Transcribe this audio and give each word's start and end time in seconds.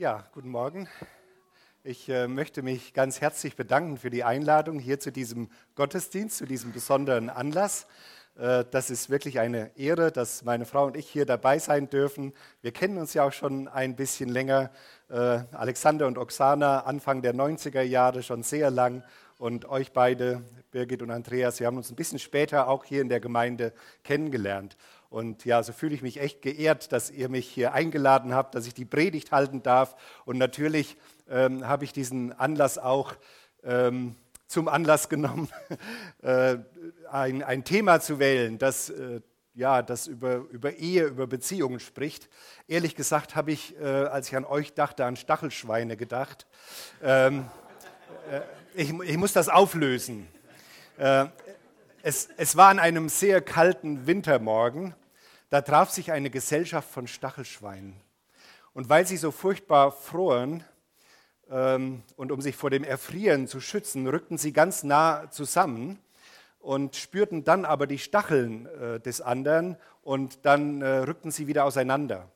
Ja, 0.00 0.24
guten 0.32 0.50
Morgen. 0.50 0.88
Ich 1.82 2.08
äh, 2.08 2.28
möchte 2.28 2.62
mich 2.62 2.94
ganz 2.94 3.20
herzlich 3.20 3.56
bedanken 3.56 3.96
für 3.96 4.10
die 4.10 4.22
Einladung 4.22 4.78
hier 4.78 5.00
zu 5.00 5.10
diesem 5.10 5.50
Gottesdienst, 5.74 6.36
zu 6.36 6.46
diesem 6.46 6.70
besonderen 6.70 7.28
Anlass. 7.30 7.88
Äh, 8.38 8.64
das 8.70 8.90
ist 8.90 9.10
wirklich 9.10 9.40
eine 9.40 9.76
Ehre, 9.76 10.12
dass 10.12 10.44
meine 10.44 10.66
Frau 10.66 10.86
und 10.86 10.96
ich 10.96 11.08
hier 11.08 11.26
dabei 11.26 11.58
sein 11.58 11.90
dürfen. 11.90 12.32
Wir 12.62 12.70
kennen 12.70 12.96
uns 12.96 13.12
ja 13.12 13.24
auch 13.24 13.32
schon 13.32 13.66
ein 13.66 13.96
bisschen 13.96 14.28
länger. 14.28 14.70
Äh, 15.08 15.40
Alexander 15.50 16.06
und 16.06 16.16
Oksana, 16.16 16.84
Anfang 16.84 17.20
der 17.20 17.34
90er 17.34 17.82
Jahre, 17.82 18.22
schon 18.22 18.44
sehr 18.44 18.70
lang. 18.70 19.02
Und 19.36 19.68
euch 19.68 19.90
beide, 19.90 20.44
Birgit 20.70 21.02
und 21.02 21.10
Andreas, 21.10 21.58
wir 21.58 21.66
haben 21.66 21.76
uns 21.76 21.90
ein 21.90 21.96
bisschen 21.96 22.20
später 22.20 22.68
auch 22.68 22.84
hier 22.84 23.02
in 23.02 23.08
der 23.08 23.18
Gemeinde 23.18 23.72
kennengelernt. 24.04 24.76
Und 25.10 25.44
ja, 25.44 25.62
so 25.62 25.72
fühle 25.72 25.94
ich 25.94 26.02
mich 26.02 26.20
echt 26.20 26.42
geehrt, 26.42 26.92
dass 26.92 27.10
ihr 27.10 27.28
mich 27.28 27.48
hier 27.48 27.72
eingeladen 27.72 28.34
habt, 28.34 28.54
dass 28.54 28.66
ich 28.66 28.74
die 28.74 28.84
Predigt 28.84 29.32
halten 29.32 29.62
darf. 29.62 29.96
Und 30.26 30.36
natürlich 30.38 30.96
ähm, 31.28 31.66
habe 31.66 31.84
ich 31.84 31.92
diesen 31.92 32.32
Anlass 32.32 32.76
auch 32.76 33.14
ähm, 33.64 34.16
zum 34.46 34.68
Anlass 34.68 35.08
genommen, 35.08 35.48
äh, 36.22 36.58
ein, 37.10 37.42
ein, 37.42 37.64
Thema 37.64 38.00
zu 38.00 38.18
wählen, 38.18 38.58
das, 38.58 38.90
äh, 38.90 39.20
ja, 39.54 39.82
das 39.82 40.06
über, 40.06 40.36
über 40.50 40.74
Ehe, 40.76 41.04
über 41.04 41.26
Beziehungen 41.26 41.80
spricht. 41.80 42.28
Ehrlich 42.66 42.94
gesagt 42.94 43.34
habe 43.34 43.52
ich, 43.52 43.78
äh, 43.80 43.84
als 43.84 44.28
ich 44.28 44.36
an 44.36 44.44
euch 44.44 44.74
dachte, 44.74 45.04
an 45.04 45.16
Stachelschweine 45.16 45.96
gedacht. 45.96 46.46
Ähm, 47.02 47.46
äh, 48.30 48.40
ich, 48.74 48.90
ich, 48.90 49.16
muss 49.16 49.32
das 49.32 49.48
auflösen. 49.48 50.28
Äh, 50.96 51.26
es, 52.02 52.28
es 52.36 52.56
war 52.56 52.68
an 52.68 52.78
einem 52.78 53.08
sehr 53.08 53.40
kalten 53.40 54.06
Wintermorgen, 54.06 54.94
da 55.50 55.62
traf 55.62 55.90
sich 55.90 56.12
eine 56.12 56.30
Gesellschaft 56.30 56.90
von 56.90 57.06
Stachelschweinen. 57.06 57.94
Und 58.74 58.88
weil 58.88 59.06
sie 59.06 59.16
so 59.16 59.30
furchtbar 59.30 59.92
froren 59.92 60.62
ähm, 61.50 62.02
und 62.16 62.32
um 62.32 62.40
sich 62.40 62.56
vor 62.56 62.70
dem 62.70 62.84
Erfrieren 62.84 63.48
zu 63.48 63.60
schützen, 63.60 64.06
rückten 64.06 64.38
sie 64.38 64.52
ganz 64.52 64.84
nah 64.84 65.30
zusammen 65.30 65.98
und 66.60 66.96
spürten 66.96 67.44
dann 67.44 67.64
aber 67.64 67.86
die 67.86 67.98
Stacheln 67.98 68.66
äh, 68.66 69.00
des 69.00 69.20
anderen 69.20 69.76
und 70.02 70.44
dann 70.44 70.82
äh, 70.82 70.98
rückten 70.98 71.30
sie 71.30 71.46
wieder 71.46 71.64
auseinander. 71.64 72.30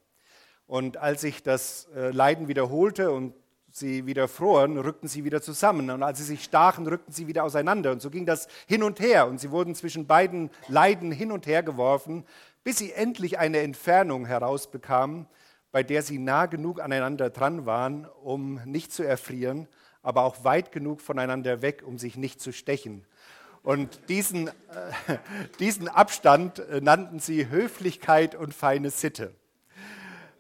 Und 0.67 0.97
als 0.97 1.21
sich 1.21 1.43
das 1.43 1.89
äh, 1.95 2.11
Leiden 2.11 2.49
wiederholte 2.49 3.11
und 3.11 3.35
sie 3.69 4.07
wieder 4.07 4.29
froren, 4.29 4.79
rückten 4.79 5.09
sie 5.09 5.25
wieder 5.25 5.43
zusammen. 5.43 5.91
Und 5.91 6.03
als 6.03 6.19
sie 6.19 6.25
sich 6.25 6.45
stachen, 6.45 6.87
rückten 6.87 7.13
sie 7.13 7.27
wieder 7.27 7.45
auseinander. 7.45 7.93
Und 7.93 8.03
so 8.03 8.11
ging 8.11 8.27
das 8.27 8.49
hin 8.67 8.83
und 8.83 9.01
her. 9.01 9.27
Und 9.27 9.39
sie 9.39 9.51
wurden 9.51 9.75
zwischen 9.75 10.07
beiden 10.07 10.51
Leiden 10.69 11.11
hin 11.11 11.33
und 11.33 11.47
her 11.47 11.63
geworfen, 11.63 12.25
bis 12.65 12.79
sie 12.79 12.93
endlich 12.93 13.39
eine 13.39 13.59
Entfernung 13.59 14.27
herausbekamen, 14.27 15.27
bei 15.73 15.83
der 15.83 16.03
sie 16.03 16.19
nah 16.19 16.47
genug 16.47 16.81
aneinander 16.81 17.31
dran 17.31 17.67
waren, 17.67 18.07
um 18.23 18.61
nicht 18.65 18.93
zu 18.93 19.03
erfrieren, 19.03 19.69
aber 20.03 20.23
auch 20.23 20.45
weit 20.45 20.73
genug 20.73 21.01
voneinander 21.01 21.63
weg, 21.63 21.83
um 21.85 21.99
sich 21.99 22.17
nicht 22.17 22.41
zu 22.41 22.53
stechen. 22.53 23.07
Und 23.63 24.09
diesen, 24.09 24.49
äh, 24.49 24.53
diesen 25.61 25.89
Abstand 25.89 26.59
äh, 26.59 26.81
nannten 26.81 27.21
sie 27.21 27.49
Höflichkeit 27.49 28.35
und 28.35 28.53
feine 28.55 28.91
Sitte. 28.91 29.35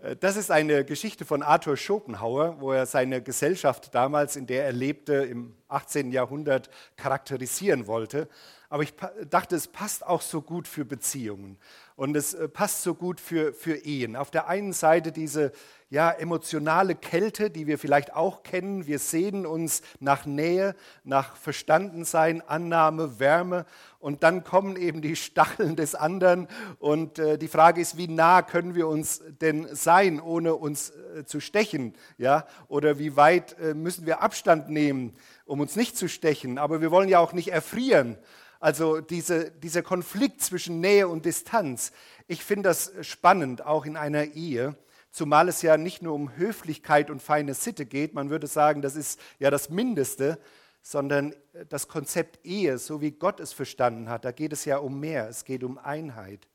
Äh, 0.02 0.16
das 0.16 0.36
ist 0.36 0.50
eine 0.50 0.84
Geschichte 0.84 1.24
von 1.24 1.42
Arthur 1.42 1.76
Schopenhauer, 1.76 2.60
wo 2.60 2.72
er 2.72 2.86
seine 2.86 3.22
Gesellschaft 3.22 3.94
damals, 3.94 4.36
in 4.36 4.46
der 4.46 4.64
er 4.64 4.72
lebte, 4.72 5.14
im 5.14 5.54
18. 5.68 6.10
Jahrhundert 6.10 6.68
charakterisieren 6.96 7.86
wollte. 7.86 8.28
Aber 8.72 8.84
ich 8.84 8.94
dachte, 9.28 9.54
es 9.54 9.68
passt 9.68 10.06
auch 10.06 10.22
so 10.22 10.40
gut 10.40 10.66
für 10.66 10.86
Beziehungen 10.86 11.58
und 11.94 12.16
es 12.16 12.32
äh, 12.32 12.48
passt 12.48 12.82
so 12.82 12.94
gut 12.94 13.20
für, 13.20 13.52
für 13.52 13.74
Ehen. 13.76 14.16
Auf 14.16 14.30
der 14.30 14.48
einen 14.48 14.72
Seite 14.72 15.12
diese 15.12 15.52
ja, 15.90 16.10
emotionale 16.10 16.94
Kälte, 16.94 17.50
die 17.50 17.66
wir 17.66 17.78
vielleicht 17.78 18.14
auch 18.14 18.42
kennen. 18.42 18.86
Wir 18.86 18.98
sehnen 18.98 19.44
uns 19.44 19.82
nach 20.00 20.24
Nähe, 20.24 20.74
nach 21.04 21.36
Verstandensein, 21.36 22.40
Annahme, 22.40 23.20
Wärme. 23.20 23.66
Und 23.98 24.22
dann 24.22 24.42
kommen 24.42 24.77
eben 24.77 25.02
die 25.02 25.16
Stacheln 25.16 25.77
des 25.77 25.94
anderen. 25.94 26.48
Und 26.78 27.18
äh, 27.18 27.36
die 27.36 27.48
Frage 27.48 27.78
ist, 27.78 27.98
wie 27.98 28.08
nah 28.08 28.40
können 28.40 28.74
wir 28.74 28.88
uns 28.88 29.22
denn 29.42 29.68
sein, 29.74 30.18
ohne 30.18 30.55
uns 30.55 30.94
äh, 31.14 31.27
zu 31.27 31.40
stechen? 31.40 31.92
Ja? 32.16 32.46
Oder 32.68 32.98
wie 32.98 33.16
weit 33.16 33.58
äh, 33.58 33.74
müssen 33.74 34.06
wir 34.06 34.22
Abstand 34.22 34.70
nehmen, 34.70 35.14
um 35.44 35.61
uns 35.61 35.77
nicht 35.77 35.98
zu 35.98 36.08
stechen? 36.08 36.56
Aber 36.56 36.80
wir 36.80 36.90
wollen 36.90 37.11
ja 37.11 37.18
auch 37.18 37.34
nicht 37.34 37.52
erfrieren. 37.52 38.16
Also 38.62 39.00
diese, 39.00 39.50
dieser 39.50 39.83
Konflikt 39.83 40.40
zwischen 40.40 40.78
Nähe 40.78 41.08
und 41.08 41.24
Distanz. 41.24 41.90
Ich 42.28 42.45
finde 42.45 42.68
das 42.68 42.92
spannend, 43.00 43.67
auch 43.67 43.84
in 43.84 43.96
einer 43.96 44.23
Ehe 44.23 44.77
zumal 45.11 45.48
es 45.48 45.62
ja 45.62 45.77
nicht 45.77 46.00
nur 46.00 46.14
um 46.14 46.36
Höflichkeit 46.36 47.11
und 47.11 47.20
feine 47.20 47.55
Sitte 47.55 47.86
geht, 47.86 48.14
man 48.14 48.30
würde 48.30 48.46
sagen, 48.46 48.80
das 48.80 48.95
ist 48.95 49.20
ja 49.40 49.50
das 49.50 49.68
Mindeste, 49.68 50.39
sondern 50.80 51.34
das 51.68 51.89
Konzept 51.89 52.46
Ehe, 52.46 52.78
so 52.78 53.00
wie 53.00 53.11
Gott 53.11 53.40
es 53.40 53.52
verstanden 53.52 54.08
hat, 54.08 54.24
da 54.24 54.30
geht 54.30 54.52
es 54.52 54.64
ja 54.64 54.79
um 54.79 55.00
mehr, 55.00 55.29
es 55.29 55.44
geht 55.44 55.64
um 55.64 55.77
Einheit. 55.77 56.48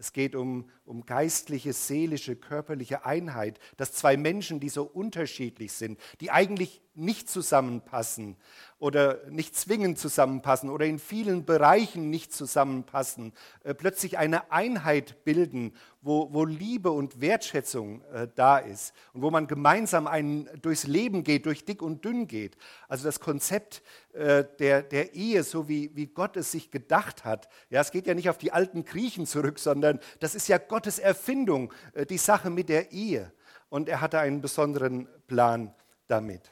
Es 0.00 0.14
geht 0.14 0.34
um, 0.34 0.70
um 0.86 1.04
geistliche, 1.04 1.74
seelische, 1.74 2.34
körperliche 2.34 3.04
Einheit, 3.04 3.60
dass 3.76 3.92
zwei 3.92 4.16
Menschen, 4.16 4.58
die 4.58 4.70
so 4.70 4.84
unterschiedlich 4.84 5.72
sind, 5.72 6.00
die 6.22 6.30
eigentlich 6.30 6.80
nicht 6.94 7.28
zusammenpassen 7.28 8.38
oder 8.80 9.20
nicht 9.28 9.54
zwingend 9.54 9.98
zusammenpassen 9.98 10.70
oder 10.70 10.86
in 10.86 10.98
vielen 10.98 11.44
Bereichen 11.44 12.08
nicht 12.08 12.32
zusammenpassen, 12.32 13.34
äh, 13.62 13.74
plötzlich 13.74 14.16
eine 14.16 14.50
Einheit 14.50 15.22
bilden, 15.22 15.74
wo, 16.00 16.32
wo 16.32 16.46
Liebe 16.46 16.90
und 16.90 17.20
Wertschätzung 17.20 18.02
äh, 18.06 18.26
da 18.34 18.56
ist 18.56 18.94
und 19.12 19.20
wo 19.20 19.30
man 19.30 19.46
gemeinsam 19.46 20.06
ein, 20.06 20.48
durchs 20.62 20.86
Leben 20.86 21.24
geht, 21.24 21.44
durch 21.44 21.66
dick 21.66 21.82
und 21.82 22.06
dünn 22.06 22.26
geht. 22.26 22.56
Also 22.88 23.04
das 23.04 23.20
Konzept 23.20 23.82
äh, 24.14 24.44
der, 24.58 24.82
der 24.82 25.14
Ehe, 25.14 25.44
so 25.44 25.68
wie, 25.68 25.94
wie 25.94 26.06
Gott 26.06 26.38
es 26.38 26.50
sich 26.50 26.70
gedacht 26.70 27.26
hat. 27.26 27.50
Ja, 27.68 27.82
es 27.82 27.90
geht 27.90 28.06
ja 28.06 28.14
nicht 28.14 28.30
auf 28.30 28.38
die 28.38 28.52
alten 28.52 28.86
Griechen 28.86 29.26
zurück, 29.26 29.58
sondern 29.58 30.00
das 30.20 30.34
ist 30.34 30.48
ja 30.48 30.56
Gottes 30.56 30.98
Erfindung, 30.98 31.70
äh, 31.92 32.06
die 32.06 32.18
Sache 32.18 32.48
mit 32.48 32.70
der 32.70 32.92
Ehe. 32.92 33.30
Und 33.68 33.90
er 33.90 34.00
hatte 34.00 34.18
einen 34.18 34.40
besonderen 34.40 35.06
Plan 35.26 35.74
damit. 36.08 36.50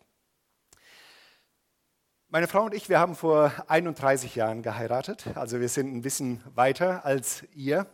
Meine 2.31 2.47
Frau 2.47 2.65
und 2.65 2.75
ich, 2.75 2.91
wir 2.91 2.99
haben 2.99 3.17
vor 3.17 3.51
31 3.69 4.35
Jahren 4.35 4.61
geheiratet, 4.61 5.29
also 5.35 5.61
wir 5.61 5.71
sind 5.71 5.97
ein 5.97 6.03
bisschen 6.03 6.45
weiter 6.55 7.07
als 7.07 7.45
ihr. 7.55 7.87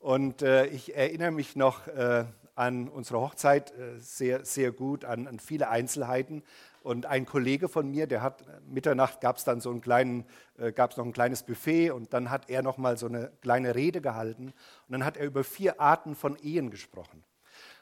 Und 0.00 0.42
äh, 0.42 0.66
ich 0.66 0.96
erinnere 0.96 1.30
mich 1.30 1.54
noch 1.54 1.86
äh, 1.86 2.24
an 2.56 2.88
unsere 2.88 3.20
Hochzeit 3.20 3.70
äh, 3.78 3.96
sehr, 4.00 4.44
sehr 4.44 4.72
gut, 4.72 5.04
an, 5.04 5.28
an, 5.28 5.38
viele 5.38 5.68
Einzelheiten. 5.68 6.42
Und 6.82 7.06
ein 7.06 7.26
Kollege 7.26 7.68
von 7.68 7.88
mir, 7.88 8.08
der 8.08 8.22
hat 8.22 8.42
Mitternacht 8.66 9.20
gab 9.20 9.36
es 9.36 9.44
dann 9.44 9.60
so 9.60 9.70
einen 9.70 9.82
kleinen, 9.82 10.24
äh, 10.58 10.72
gab 10.72 10.90
es 10.90 10.96
noch 10.96 11.04
ein 11.04 11.12
kleines 11.12 11.44
Buffet 11.44 11.92
und 11.92 12.12
dann 12.12 12.28
hat 12.28 12.50
er 12.50 12.62
noch 12.62 12.76
mal 12.76 12.98
so 12.98 13.06
eine 13.06 13.30
kleine 13.40 13.76
Rede 13.76 14.00
gehalten 14.00 14.46
und 14.46 14.92
dann 14.92 15.04
hat 15.04 15.16
er 15.16 15.26
über 15.26 15.44
vier 15.44 15.80
Arten 15.80 16.16
von 16.16 16.36
Ehen 16.42 16.70
gesprochen. 16.70 17.22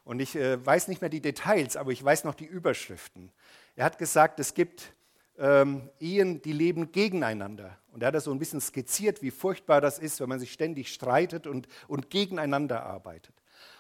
Und 0.05 0.21
ich 0.21 0.37
äh, 0.37 0.63
weiß 0.67 0.89
nicht 0.89 1.01
mehr 1.01 1.09
die 1.09 1.23
Details, 1.23 1.79
aber 1.79 1.93
ich 1.93 2.05
weiß 2.05 2.25
noch 2.25 2.35
die 2.35 2.45
Überschriften. 2.45 3.33
Er 3.75 3.87
hat 3.87 3.97
gesagt, 3.97 4.39
es 4.39 4.53
gibt 4.53 4.93
ähm, 5.39 5.89
Ehen, 6.01 6.43
die 6.43 6.53
leben 6.53 6.93
gegeneinander. 6.93 7.79
Und 7.93 8.03
er 8.03 8.09
hat 8.09 8.15
das 8.15 8.25
so 8.25 8.33
ein 8.33 8.39
bisschen 8.39 8.61
skizziert, 8.61 9.23
wie 9.23 9.31
furchtbar 9.31 9.81
das 9.81 9.99
ist, 9.99 10.21
wenn 10.21 10.29
man 10.29 10.39
sich 10.39 10.53
ständig 10.53 10.93
streitet 10.93 11.47
und, 11.47 11.69
und 11.87 12.11
gegeneinander 12.11 12.85
arbeitet. 12.85 13.35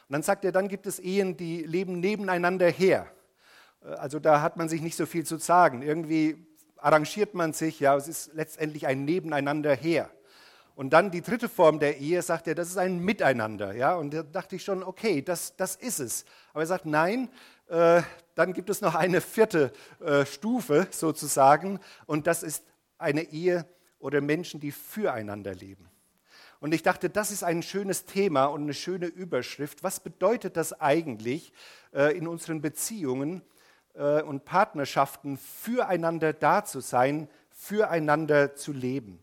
Und 0.09 0.15
dann 0.15 0.23
sagt 0.23 0.45
er, 0.45 0.53
dann 0.53 0.69
gibt 0.69 0.87
es 0.87 0.99
Ehen, 0.99 1.37
die 1.37 1.63
leben 1.63 2.01
nebeneinander 2.01 2.71
her. 2.71 3.07
Äh, 3.85 3.89
also 3.91 4.19
da 4.19 4.41
hat 4.41 4.57
man 4.57 4.69
sich 4.69 4.81
nicht 4.81 4.97
so 4.97 5.07
viel 5.07 5.25
zu 5.25 5.37
sagen. 5.39 5.83
Irgendwie 5.83 6.37
arrangiert 6.77 7.35
man 7.35 7.53
sich, 7.53 7.81
ja, 7.81 7.97
es 7.97 8.09
ist 8.09 8.35
letztendlich 8.35 8.87
ein 8.87 9.05
Nebeneinander 9.05 9.75
her. 9.75 10.11
Und 10.79 10.91
dann 10.91 11.11
die 11.11 11.23
dritte 11.23 11.49
Form 11.49 11.81
der 11.81 11.99
Ehe, 11.99 12.23
sagt 12.23 12.47
er, 12.47 12.55
das 12.55 12.69
ist 12.69 12.79
ein 12.79 13.01
Miteinander. 13.01 13.75
Ja? 13.75 13.97
Und 13.97 14.15
da 14.15 14.23
dachte 14.23 14.55
ich 14.55 14.63
schon, 14.63 14.85
okay, 14.85 15.23
das, 15.23 15.57
das 15.57 15.75
ist 15.75 15.99
es. 15.99 16.25
Aber 16.53 16.63
er 16.63 16.69
sagt, 16.69 16.87
nein, 16.87 17.28
dann 17.68 18.53
gibt 18.53 18.70
es 18.70 18.80
noch 18.80 18.94
eine 18.94 19.20
vierte 19.20 19.72
äh, 20.00 20.24
Stufe 20.24 20.86
sozusagen 20.91 21.80
und 22.06 22.26
das 22.26 22.42
ist 22.42 22.65
eine 22.97 23.22
Ehe 23.22 23.66
oder 23.98 24.20
Menschen, 24.20 24.60
die 24.60 24.72
füreinander 24.72 25.54
leben. 25.54 25.88
Und 26.60 26.72
ich 26.74 26.82
dachte, 26.82 27.09
das 27.09 27.30
ist 27.30 27.44
ein 27.44 27.62
schönes 27.62 28.04
Thema 28.04 28.47
und 28.47 28.62
eine 28.62 28.74
schöne 28.74 29.06
Überschrift. 29.06 29.84
Was 29.84 30.00
bedeutet 30.00 30.56
das 30.56 30.80
eigentlich 30.80 31.53
äh, 31.92 32.16
in 32.16 32.26
unseren 32.26 32.60
Beziehungen 32.60 33.42
äh, 33.94 34.22
und 34.22 34.44
Partnerschaften, 34.44 35.36
füreinander 35.36 36.32
da 36.32 36.65
zu 36.65 36.80
sein, 36.80 37.28
füreinander 37.50 38.56
zu 38.56 38.72
leben? 38.72 39.22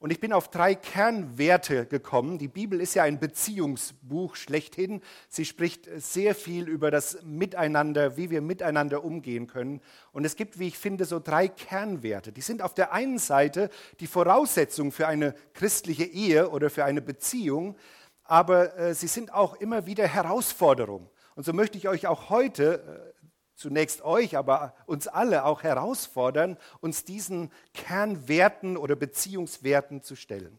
Und 0.00 0.10
ich 0.10 0.18
bin 0.18 0.32
auf 0.32 0.48
drei 0.48 0.74
Kernwerte 0.74 1.84
gekommen. 1.84 2.38
Die 2.38 2.48
Bibel 2.48 2.80
ist 2.80 2.94
ja 2.94 3.02
ein 3.02 3.20
Beziehungsbuch 3.20 4.34
schlechthin. 4.34 5.02
Sie 5.28 5.44
spricht 5.44 5.90
sehr 5.94 6.34
viel 6.34 6.68
über 6.68 6.90
das 6.90 7.22
Miteinander, 7.22 8.16
wie 8.16 8.30
wir 8.30 8.40
miteinander 8.40 9.04
umgehen 9.04 9.46
können. 9.46 9.82
Und 10.12 10.24
es 10.24 10.36
gibt, 10.36 10.58
wie 10.58 10.68
ich 10.68 10.78
finde, 10.78 11.04
so 11.04 11.20
drei 11.20 11.48
Kernwerte. 11.48 12.32
Die 12.32 12.40
sind 12.40 12.62
auf 12.62 12.72
der 12.72 12.94
einen 12.94 13.18
Seite 13.18 13.68
die 14.00 14.06
Voraussetzung 14.06 14.90
für 14.90 15.06
eine 15.06 15.34
christliche 15.52 16.04
Ehe 16.04 16.48
oder 16.48 16.70
für 16.70 16.86
eine 16.86 17.02
Beziehung, 17.02 17.76
aber 18.24 18.78
äh, 18.78 18.94
sie 18.94 19.06
sind 19.06 19.34
auch 19.34 19.56
immer 19.56 19.84
wieder 19.84 20.06
Herausforderung. 20.06 21.10
Und 21.34 21.44
so 21.44 21.52
möchte 21.52 21.76
ich 21.76 21.88
euch 21.88 22.06
auch 22.06 22.30
heute 22.30 23.12
äh, 23.19 23.19
zunächst 23.60 24.02
euch, 24.02 24.36
aber 24.36 24.74
uns 24.86 25.06
alle 25.06 25.44
auch 25.44 25.62
herausfordern, 25.62 26.56
uns 26.80 27.04
diesen 27.04 27.52
Kernwerten 27.74 28.76
oder 28.76 28.96
Beziehungswerten 28.96 30.02
zu 30.02 30.16
stellen. 30.16 30.58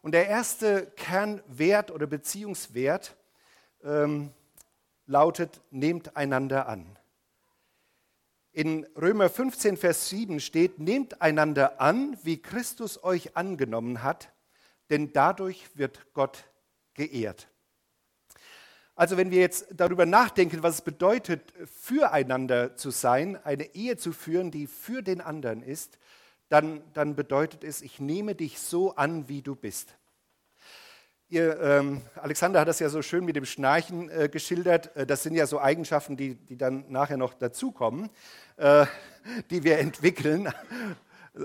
Und 0.00 0.12
der 0.12 0.26
erste 0.28 0.86
Kernwert 0.96 1.90
oder 1.90 2.06
Beziehungswert 2.06 3.14
ähm, 3.84 4.30
lautet, 5.06 5.60
nehmt 5.70 6.16
einander 6.16 6.68
an. 6.68 6.98
In 8.50 8.84
Römer 9.00 9.28
15, 9.28 9.76
Vers 9.76 10.08
7 10.08 10.40
steht, 10.40 10.78
nehmt 10.78 11.22
einander 11.22 11.80
an, 11.80 12.16
wie 12.22 12.40
Christus 12.40 13.02
euch 13.04 13.36
angenommen 13.36 14.02
hat, 14.02 14.32
denn 14.90 15.12
dadurch 15.12 15.76
wird 15.76 16.12
Gott 16.12 16.44
geehrt. 16.94 17.51
Also 18.94 19.16
wenn 19.16 19.30
wir 19.30 19.40
jetzt 19.40 19.66
darüber 19.72 20.04
nachdenken, 20.04 20.62
was 20.62 20.76
es 20.76 20.82
bedeutet, 20.82 21.52
füreinander 21.64 22.76
zu 22.76 22.90
sein, 22.90 23.38
eine 23.44 23.74
Ehe 23.74 23.96
zu 23.96 24.12
führen, 24.12 24.50
die 24.50 24.66
für 24.66 25.02
den 25.02 25.20
anderen 25.20 25.62
ist, 25.62 25.98
dann, 26.50 26.82
dann 26.92 27.16
bedeutet 27.16 27.64
es, 27.64 27.80
ich 27.80 27.98
nehme 27.98 28.34
dich 28.34 28.60
so 28.60 28.94
an, 28.94 29.28
wie 29.28 29.40
du 29.40 29.56
bist. 29.56 29.94
Ihr, 31.30 31.58
ähm, 31.62 32.02
Alexander 32.16 32.60
hat 32.60 32.68
das 32.68 32.78
ja 32.78 32.90
so 32.90 33.00
schön 33.00 33.24
mit 33.24 33.36
dem 33.36 33.46
Schnarchen 33.46 34.10
äh, 34.10 34.28
geschildert. 34.28 34.94
Äh, 34.94 35.06
das 35.06 35.22
sind 35.22 35.34
ja 35.34 35.46
so 35.46 35.58
Eigenschaften, 35.58 36.18
die, 36.18 36.34
die 36.34 36.58
dann 36.58 36.84
nachher 36.90 37.16
noch 37.16 37.32
dazukommen, 37.32 38.10
äh, 38.58 38.84
die 39.50 39.64
wir 39.64 39.78
entwickeln. 39.78 40.52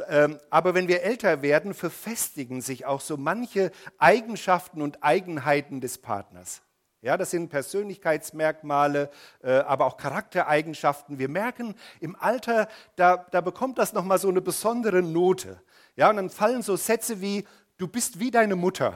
Ähm, 0.09 0.37
aber 0.49 0.73
wenn 0.73 0.89
wir 0.89 1.03
älter 1.03 1.41
werden, 1.41 1.73
verfestigen 1.73 2.59
sich 2.59 2.85
auch 2.85 2.99
so 2.99 3.15
manche 3.15 3.71
Eigenschaften 3.97 4.81
und 4.81 5.01
Eigenheiten 5.01 5.79
des 5.79 5.97
Partners. 5.97 6.61
Ja, 7.01 7.15
das 7.17 7.31
sind 7.31 7.49
Persönlichkeitsmerkmale, 7.49 9.09
äh, 9.43 9.51
aber 9.59 9.85
auch 9.85 9.97
Charaktereigenschaften. 9.97 11.19
Wir 11.19 11.29
merken 11.29 11.75
im 11.99 12.15
Alter, 12.15 12.67
da, 12.95 13.25
da 13.31 13.41
bekommt 13.41 13.77
das 13.77 13.93
nochmal 13.93 14.17
so 14.17 14.29
eine 14.29 14.41
besondere 14.41 15.01
Note. 15.01 15.61
Ja, 15.95 16.09
und 16.09 16.15
dann 16.15 16.29
fallen 16.29 16.61
so 16.61 16.75
Sätze 16.75 17.21
wie, 17.21 17.45
du 17.77 17.87
bist 17.87 18.19
wie 18.19 18.31
deine 18.31 18.55
Mutter 18.55 18.93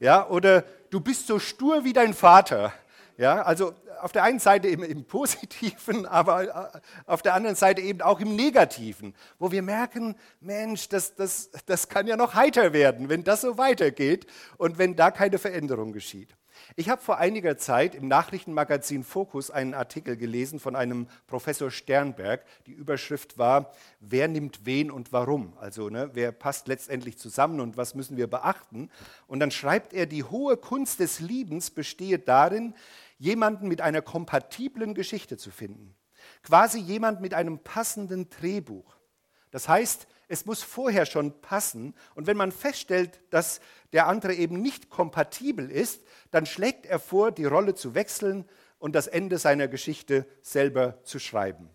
ja, 0.00 0.26
oder 0.26 0.64
du 0.90 0.98
bist 1.00 1.26
so 1.26 1.38
stur 1.38 1.84
wie 1.84 1.92
dein 1.92 2.14
Vater. 2.14 2.72
Ja, 3.16 3.42
also 3.42 3.74
auf 4.00 4.12
der 4.12 4.22
einen 4.22 4.38
Seite 4.38 4.68
im, 4.68 4.82
im 4.82 5.04
Positiven, 5.04 6.06
aber 6.06 6.72
äh, 6.74 6.80
auf 7.04 7.20
der 7.20 7.34
anderen 7.34 7.54
Seite 7.54 7.82
eben 7.82 8.00
auch 8.00 8.18
im 8.18 8.34
Negativen, 8.34 9.14
wo 9.38 9.52
wir 9.52 9.60
merken, 9.60 10.16
Mensch, 10.40 10.88
das, 10.88 11.14
das, 11.14 11.50
das 11.66 11.88
kann 11.88 12.06
ja 12.06 12.16
noch 12.16 12.34
heiter 12.34 12.72
werden, 12.72 13.10
wenn 13.10 13.22
das 13.22 13.42
so 13.42 13.58
weitergeht 13.58 14.26
und 14.56 14.78
wenn 14.78 14.96
da 14.96 15.10
keine 15.10 15.38
Veränderung 15.38 15.92
geschieht. 15.92 16.34
Ich 16.76 16.88
habe 16.88 17.02
vor 17.02 17.18
einiger 17.18 17.56
Zeit 17.56 17.94
im 17.94 18.06
Nachrichtenmagazin 18.06 19.02
Focus 19.02 19.50
einen 19.50 19.74
Artikel 19.74 20.16
gelesen 20.16 20.60
von 20.60 20.76
einem 20.76 21.08
Professor 21.26 21.70
Sternberg. 21.70 22.44
Die 22.66 22.72
Überschrift 22.72 23.38
war, 23.38 23.72
wer 23.98 24.28
nimmt 24.28 24.64
wen 24.64 24.90
und 24.90 25.12
warum? 25.12 25.54
Also 25.58 25.88
ne, 25.90 26.10
wer 26.12 26.30
passt 26.30 26.68
letztendlich 26.68 27.18
zusammen 27.18 27.60
und 27.60 27.76
was 27.76 27.94
müssen 27.94 28.16
wir 28.16 28.28
beachten? 28.28 28.88
Und 29.26 29.40
dann 29.40 29.50
schreibt 29.50 29.92
er, 29.92 30.06
die 30.06 30.22
hohe 30.22 30.56
Kunst 30.56 31.00
des 31.00 31.18
Liebens 31.18 31.70
bestehe 31.70 32.18
darin, 32.20 32.74
jemanden 33.18 33.66
mit 33.66 33.80
einer 33.80 34.02
kompatiblen 34.02 34.94
Geschichte 34.94 35.36
zu 35.36 35.50
finden. 35.50 35.96
Quasi 36.42 36.78
jemand 36.78 37.20
mit 37.20 37.34
einem 37.34 37.58
passenden 37.58 38.30
Drehbuch. 38.30 38.96
Das 39.50 39.68
heißt, 39.68 40.06
es 40.30 40.46
muss 40.46 40.62
vorher 40.62 41.06
schon 41.06 41.40
passen. 41.40 41.92
Und 42.14 42.28
wenn 42.28 42.36
man 42.36 42.52
feststellt, 42.52 43.20
dass 43.30 43.60
der 43.92 44.06
andere 44.06 44.34
eben 44.34 44.62
nicht 44.62 44.88
kompatibel 44.88 45.68
ist, 45.70 46.02
dann 46.30 46.46
schlägt 46.46 46.86
er 46.86 47.00
vor, 47.00 47.32
die 47.32 47.44
Rolle 47.44 47.74
zu 47.74 47.96
wechseln 47.96 48.44
und 48.78 48.94
das 48.94 49.08
Ende 49.08 49.38
seiner 49.38 49.66
Geschichte 49.66 50.26
selber 50.40 51.02
zu 51.02 51.18
schreiben. 51.18 51.68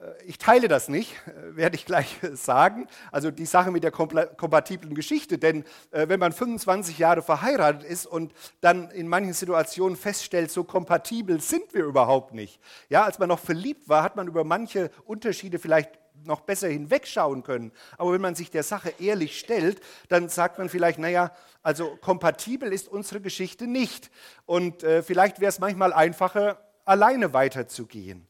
Äh, 0.00 0.24
ich 0.26 0.38
teile 0.38 0.68
das 0.68 0.88
nicht, 0.88 1.14
äh, 1.26 1.56
werde 1.56 1.76
ich 1.76 1.86
gleich 1.86 2.18
sagen. 2.32 2.86
Also 3.10 3.30
die 3.30 3.46
Sache 3.46 3.70
mit 3.70 3.82
der 3.82 3.90
kompatiblen 3.90 4.94
Geschichte. 4.94 5.38
Denn 5.38 5.64
äh, 5.90 6.08
wenn 6.08 6.20
man 6.20 6.32
25 6.32 6.98
Jahre 6.98 7.22
verheiratet 7.22 7.84
ist 7.84 8.06
und 8.06 8.32
dann 8.60 8.90
in 8.90 9.08
manchen 9.08 9.32
Situationen 9.32 9.96
feststellt, 9.96 10.50
so 10.50 10.64
kompatibel 10.64 11.40
sind 11.40 11.72
wir 11.74 11.84
überhaupt 11.84 12.34
nicht. 12.34 12.60
Ja, 12.88 13.04
als 13.04 13.18
man 13.18 13.28
noch 13.28 13.40
verliebt 13.40 13.88
war, 13.88 14.02
hat 14.02 14.16
man 14.16 14.28
über 14.28 14.44
manche 14.44 14.90
Unterschiede 15.04 15.58
vielleicht 15.58 15.99
noch 16.24 16.40
besser 16.40 16.68
hinwegschauen 16.68 17.42
können. 17.42 17.72
Aber 17.98 18.12
wenn 18.12 18.20
man 18.20 18.34
sich 18.34 18.50
der 18.50 18.62
Sache 18.62 18.94
ehrlich 18.98 19.38
stellt, 19.38 19.80
dann 20.08 20.28
sagt 20.28 20.58
man 20.58 20.68
vielleicht, 20.68 20.98
naja, 20.98 21.32
also 21.62 21.96
kompatibel 22.00 22.72
ist 22.72 22.88
unsere 22.88 23.20
Geschichte 23.20 23.66
nicht. 23.66 24.10
Und 24.46 24.82
äh, 24.82 25.02
vielleicht 25.02 25.40
wäre 25.40 25.48
es 25.50 25.58
manchmal 25.58 25.92
einfacher, 25.92 26.58
alleine 26.84 27.32
weiterzugehen. 27.32 28.26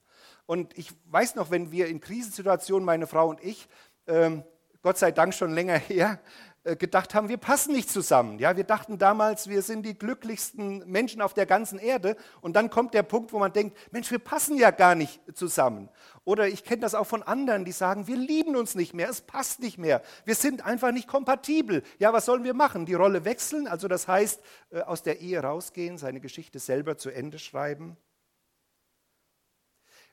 Und 0.46 0.76
ich 0.76 0.90
weiß 1.06 1.36
noch, 1.36 1.50
wenn 1.50 1.70
wir 1.70 1.86
in 1.86 2.00
Krisensituationen, 2.00 2.84
meine 2.84 3.06
Frau 3.06 3.28
und 3.28 3.42
ich, 3.42 3.68
ähm, 4.06 4.42
Gott 4.82 4.98
sei 4.98 5.12
Dank 5.12 5.34
schon 5.34 5.52
länger 5.52 5.76
her, 5.76 6.18
gedacht 6.62 7.14
haben, 7.14 7.30
wir 7.30 7.38
passen 7.38 7.72
nicht 7.72 7.88
zusammen. 7.88 8.38
Ja, 8.38 8.54
wir 8.54 8.64
dachten 8.64 8.98
damals, 8.98 9.48
wir 9.48 9.62
sind 9.62 9.84
die 9.84 9.96
glücklichsten 9.96 10.86
Menschen 10.90 11.22
auf 11.22 11.32
der 11.32 11.46
ganzen 11.46 11.78
Erde. 11.78 12.16
Und 12.42 12.54
dann 12.54 12.68
kommt 12.68 12.92
der 12.92 13.02
Punkt, 13.02 13.32
wo 13.32 13.38
man 13.38 13.52
denkt, 13.52 13.78
Mensch, 13.92 14.10
wir 14.10 14.18
passen 14.18 14.58
ja 14.58 14.70
gar 14.70 14.94
nicht 14.94 15.20
zusammen. 15.34 15.88
Oder 16.24 16.48
ich 16.48 16.62
kenne 16.62 16.82
das 16.82 16.94
auch 16.94 17.06
von 17.06 17.22
anderen, 17.22 17.64
die 17.64 17.72
sagen, 17.72 18.06
wir 18.06 18.16
lieben 18.16 18.56
uns 18.56 18.74
nicht 18.74 18.92
mehr, 18.92 19.08
es 19.08 19.22
passt 19.22 19.60
nicht 19.60 19.78
mehr. 19.78 20.02
Wir 20.26 20.34
sind 20.34 20.64
einfach 20.64 20.92
nicht 20.92 21.08
kompatibel. 21.08 21.82
Ja, 21.98 22.12
was 22.12 22.26
sollen 22.26 22.44
wir 22.44 22.54
machen? 22.54 22.84
Die 22.84 22.94
Rolle 22.94 23.24
wechseln? 23.24 23.66
Also 23.66 23.88
das 23.88 24.06
heißt, 24.06 24.42
äh, 24.70 24.80
aus 24.82 25.02
der 25.02 25.20
Ehe 25.20 25.40
rausgehen, 25.40 25.96
seine 25.96 26.20
Geschichte 26.20 26.58
selber 26.58 26.98
zu 26.98 27.08
Ende 27.08 27.38
schreiben. 27.38 27.96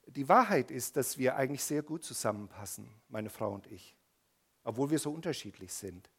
Die 0.05 0.29
Wahrheit 0.29 0.71
ist, 0.71 0.95
dass 0.95 1.17
wir 1.17 1.35
eigentlich 1.35 1.65
sehr 1.65 1.83
gut 1.83 2.05
zusammenpassen, 2.05 2.87
meine 3.09 3.29
Frau 3.29 3.51
und 3.51 3.67
ich, 3.67 3.97
obwohl 4.63 4.89
wir 4.89 4.99
so 4.99 5.11
unterschiedlich 5.11 5.73
sind. 5.73 6.09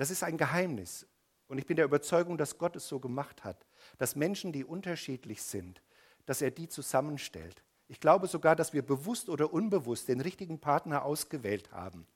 Das 0.00 0.10
ist 0.10 0.22
ein 0.22 0.38
Geheimnis. 0.38 1.06
Und 1.46 1.58
ich 1.58 1.66
bin 1.66 1.76
der 1.76 1.84
Überzeugung, 1.84 2.38
dass 2.38 2.56
Gott 2.56 2.74
es 2.74 2.88
so 2.88 2.98
gemacht 2.98 3.44
hat, 3.44 3.66
dass 3.98 4.16
Menschen, 4.16 4.50
die 4.50 4.64
unterschiedlich 4.64 5.42
sind, 5.42 5.82
dass 6.24 6.40
er 6.40 6.50
die 6.50 6.68
zusammenstellt. 6.68 7.62
Ich 7.86 8.00
glaube 8.00 8.26
sogar, 8.26 8.56
dass 8.56 8.72
wir 8.72 8.80
bewusst 8.80 9.28
oder 9.28 9.52
unbewusst 9.52 10.08
den 10.08 10.22
richtigen 10.22 10.58
Partner 10.58 11.04
ausgewählt 11.04 11.70
haben, 11.72 12.06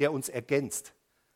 der 0.00 0.10
uns 0.12 0.28
ergänzt. 0.28 0.94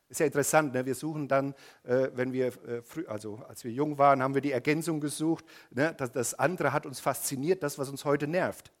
Ist 0.09 0.19
ja 0.19 0.25
interessant, 0.25 0.73
ne? 0.73 0.85
wir 0.85 0.93
suchen 0.93 1.29
dann, 1.29 1.55
äh, 1.83 2.09
wenn 2.13 2.33
wir 2.33 2.47
äh, 2.47 2.81
früh, 2.81 3.05
also 3.07 3.37
als 3.47 3.63
wir 3.63 3.71
jung 3.71 3.97
waren, 3.97 4.21
haben 4.21 4.33
wir 4.33 4.41
die 4.41 4.51
Ergänzung 4.51 4.99
gesucht. 4.99 5.45
Ne? 5.71 5.93
Das, 5.97 6.11
das, 6.11 6.33
andere 6.33 6.73
hat 6.73 6.85
uns 6.85 6.99
fasziniert, 6.99 7.63
das, 7.63 7.79
was 7.79 7.87
uns 7.87 8.03
heute 8.03 8.27
nervt. 8.27 8.73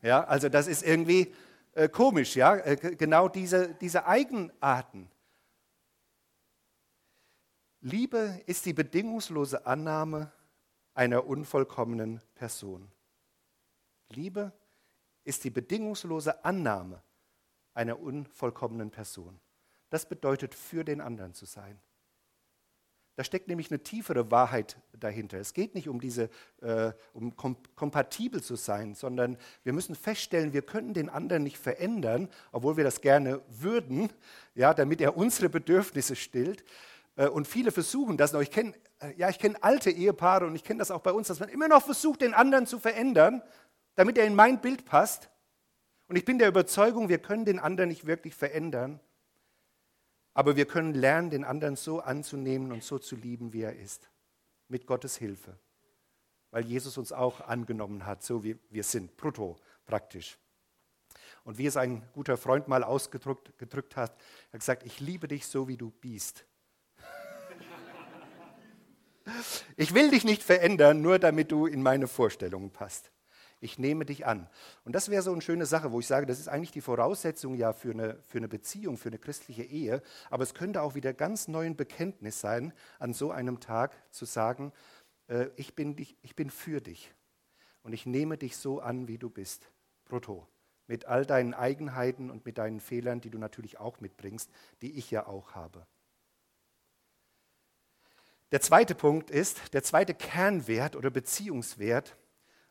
Ja, 0.00 0.24
also 0.24 0.48
das 0.48 0.66
ist 0.66 0.82
irgendwie 0.82 1.34
äh, 1.74 1.90
komisch, 1.90 2.36
ja, 2.36 2.56
äh, 2.56 2.76
genau 2.96 3.28
diese, 3.28 3.74
diese 3.74 4.06
Eigenarten. 4.06 5.10
Liebe 7.86 8.40
ist 8.46 8.64
die 8.64 8.72
bedingungslose 8.72 9.66
Annahme 9.66 10.32
einer 10.94 11.26
unvollkommenen 11.26 12.18
Person. 12.34 12.90
Liebe 14.08 14.52
ist 15.24 15.44
die 15.44 15.50
bedingungslose 15.50 16.46
Annahme 16.46 17.02
einer 17.74 18.00
unvollkommenen 18.00 18.90
Person. 18.90 19.38
Das 19.90 20.08
bedeutet, 20.08 20.54
für 20.54 20.82
den 20.82 21.02
anderen 21.02 21.34
zu 21.34 21.44
sein. 21.44 21.78
Da 23.16 23.22
steckt 23.22 23.48
nämlich 23.48 23.70
eine 23.70 23.82
tiefere 23.82 24.30
Wahrheit 24.30 24.78
dahinter. 24.98 25.38
Es 25.38 25.52
geht 25.52 25.74
nicht 25.74 25.88
um 25.88 26.00
diese, 26.00 26.30
äh, 26.62 26.92
um 27.12 27.36
kom 27.36 27.58
kompatibel 27.76 28.42
zu 28.42 28.56
sein, 28.56 28.94
sondern 28.94 29.36
wir 29.62 29.74
müssen 29.74 29.94
feststellen, 29.94 30.54
wir 30.54 30.62
können 30.62 30.94
den 30.94 31.10
anderen 31.10 31.42
nicht 31.42 31.58
verändern, 31.58 32.30
obwohl 32.50 32.78
wir 32.78 32.84
das 32.84 33.02
gerne 33.02 33.42
würden, 33.48 34.10
ja, 34.54 34.72
damit 34.72 35.02
er 35.02 35.18
unsere 35.18 35.50
Bedürfnisse 35.50 36.16
stillt. 36.16 36.64
Äh, 37.16 37.28
und 37.28 37.46
viele 37.46 37.72
versuchen 37.72 38.16
das 38.16 38.32
noch. 38.32 38.40
Ich 38.40 38.50
kenne 38.50 38.74
äh, 39.04 39.14
ja, 39.16 39.30
kenn 39.32 39.56
alte 39.60 39.90
Ehepaare 39.90 40.46
und 40.46 40.54
ich 40.54 40.64
kenne 40.64 40.78
das 40.78 40.90
auch 40.90 41.00
bei 41.00 41.12
uns, 41.12 41.28
dass 41.28 41.40
man 41.40 41.48
immer 41.48 41.68
noch 41.68 41.84
versucht, 41.84 42.20
den 42.20 42.34
anderen 42.34 42.66
zu 42.66 42.78
verändern, 42.78 43.42
damit 43.94 44.18
er 44.18 44.26
in 44.26 44.34
mein 44.34 44.60
Bild 44.60 44.84
passt. 44.84 45.30
Und 46.08 46.16
ich 46.16 46.24
bin 46.24 46.38
der 46.38 46.48
Überzeugung, 46.48 47.08
wir 47.08 47.18
können 47.18 47.44
den 47.44 47.58
anderen 47.58 47.88
nicht 47.88 48.06
wirklich 48.06 48.34
verändern, 48.34 49.00
aber 50.34 50.56
wir 50.56 50.66
können 50.66 50.94
lernen, 50.94 51.30
den 51.30 51.44
anderen 51.44 51.76
so 51.76 52.00
anzunehmen 52.00 52.72
und 52.72 52.82
so 52.82 52.98
zu 52.98 53.16
lieben, 53.16 53.52
wie 53.52 53.62
er 53.62 53.76
ist, 53.76 54.10
mit 54.68 54.86
Gottes 54.86 55.16
Hilfe, 55.16 55.56
weil 56.50 56.64
Jesus 56.64 56.98
uns 56.98 57.12
auch 57.12 57.40
angenommen 57.40 58.04
hat, 58.04 58.22
so 58.22 58.44
wie 58.44 58.58
wir 58.70 58.84
sind, 58.84 59.16
brutto 59.16 59.56
praktisch. 59.86 60.38
Und 61.44 61.58
wie 61.58 61.66
es 61.66 61.76
ein 61.76 62.02
guter 62.12 62.36
Freund 62.36 62.68
mal 62.68 62.82
ausgedrückt 62.82 63.56
gedrückt 63.58 63.96
hat, 63.96 64.12
er 64.50 64.54
hat 64.54 64.60
gesagt, 64.60 64.82
ich 64.84 65.00
liebe 65.00 65.28
dich 65.28 65.46
so, 65.46 65.68
wie 65.68 65.76
du 65.76 65.90
bist. 65.90 66.46
Ich 69.76 69.94
will 69.94 70.10
dich 70.10 70.24
nicht 70.24 70.42
verändern, 70.42 71.02
nur 71.02 71.18
damit 71.18 71.50
du 71.50 71.66
in 71.66 71.82
meine 71.82 72.06
Vorstellungen 72.06 72.70
passt. 72.70 73.10
Ich 73.60 73.78
nehme 73.78 74.04
dich 74.04 74.26
an. 74.26 74.48
Und 74.84 74.94
das 74.94 75.08
wäre 75.08 75.22
so 75.22 75.32
eine 75.32 75.40
schöne 75.40 75.64
Sache, 75.64 75.90
wo 75.90 76.00
ich 76.00 76.06
sage, 76.06 76.26
das 76.26 76.38
ist 76.38 76.48
eigentlich 76.48 76.72
die 76.72 76.82
Voraussetzung 76.82 77.54
ja 77.54 77.72
für 77.72 77.92
eine, 77.92 78.18
für 78.22 78.36
eine 78.36 78.48
Beziehung, 78.48 78.98
für 78.98 79.08
eine 79.08 79.18
christliche 79.18 79.62
Ehe. 79.62 80.02
Aber 80.28 80.42
es 80.42 80.52
könnte 80.52 80.82
auch 80.82 80.94
wieder 80.94 81.14
ganz 81.14 81.48
neuen 81.48 81.74
Bekenntnis 81.74 82.40
sein, 82.40 82.74
an 82.98 83.14
so 83.14 83.30
einem 83.30 83.60
Tag 83.60 83.96
zu 84.12 84.26
sagen, 84.26 84.72
äh, 85.28 85.46
ich, 85.56 85.74
bin 85.74 85.96
dich, 85.96 86.16
ich 86.20 86.36
bin 86.36 86.50
für 86.50 86.80
dich. 86.82 87.14
und 87.82 87.92
ich 87.92 88.06
nehme 88.06 88.36
dich 88.36 88.56
so 88.56 88.80
an, 88.80 89.08
wie 89.08 89.18
du 89.18 89.30
bist. 89.30 89.70
Brutto. 90.04 90.46
Mit 90.86 91.06
all 91.06 91.24
deinen 91.24 91.54
Eigenheiten 91.54 92.30
und 92.30 92.44
mit 92.44 92.58
deinen 92.58 92.80
Fehlern, 92.80 93.22
die 93.22 93.30
du 93.30 93.38
natürlich 93.38 93.78
auch 93.78 94.00
mitbringst, 94.00 94.50
die 94.82 94.98
ich 94.98 95.10
ja 95.10 95.26
auch 95.26 95.54
habe. 95.54 95.86
Der 98.52 98.60
zweite 98.60 98.94
Punkt 98.94 99.30
ist, 99.30 99.74
der 99.74 99.82
zweite 99.82 100.14
Kernwert 100.14 100.96
oder 100.96 101.10
Beziehungswert, 101.10 102.16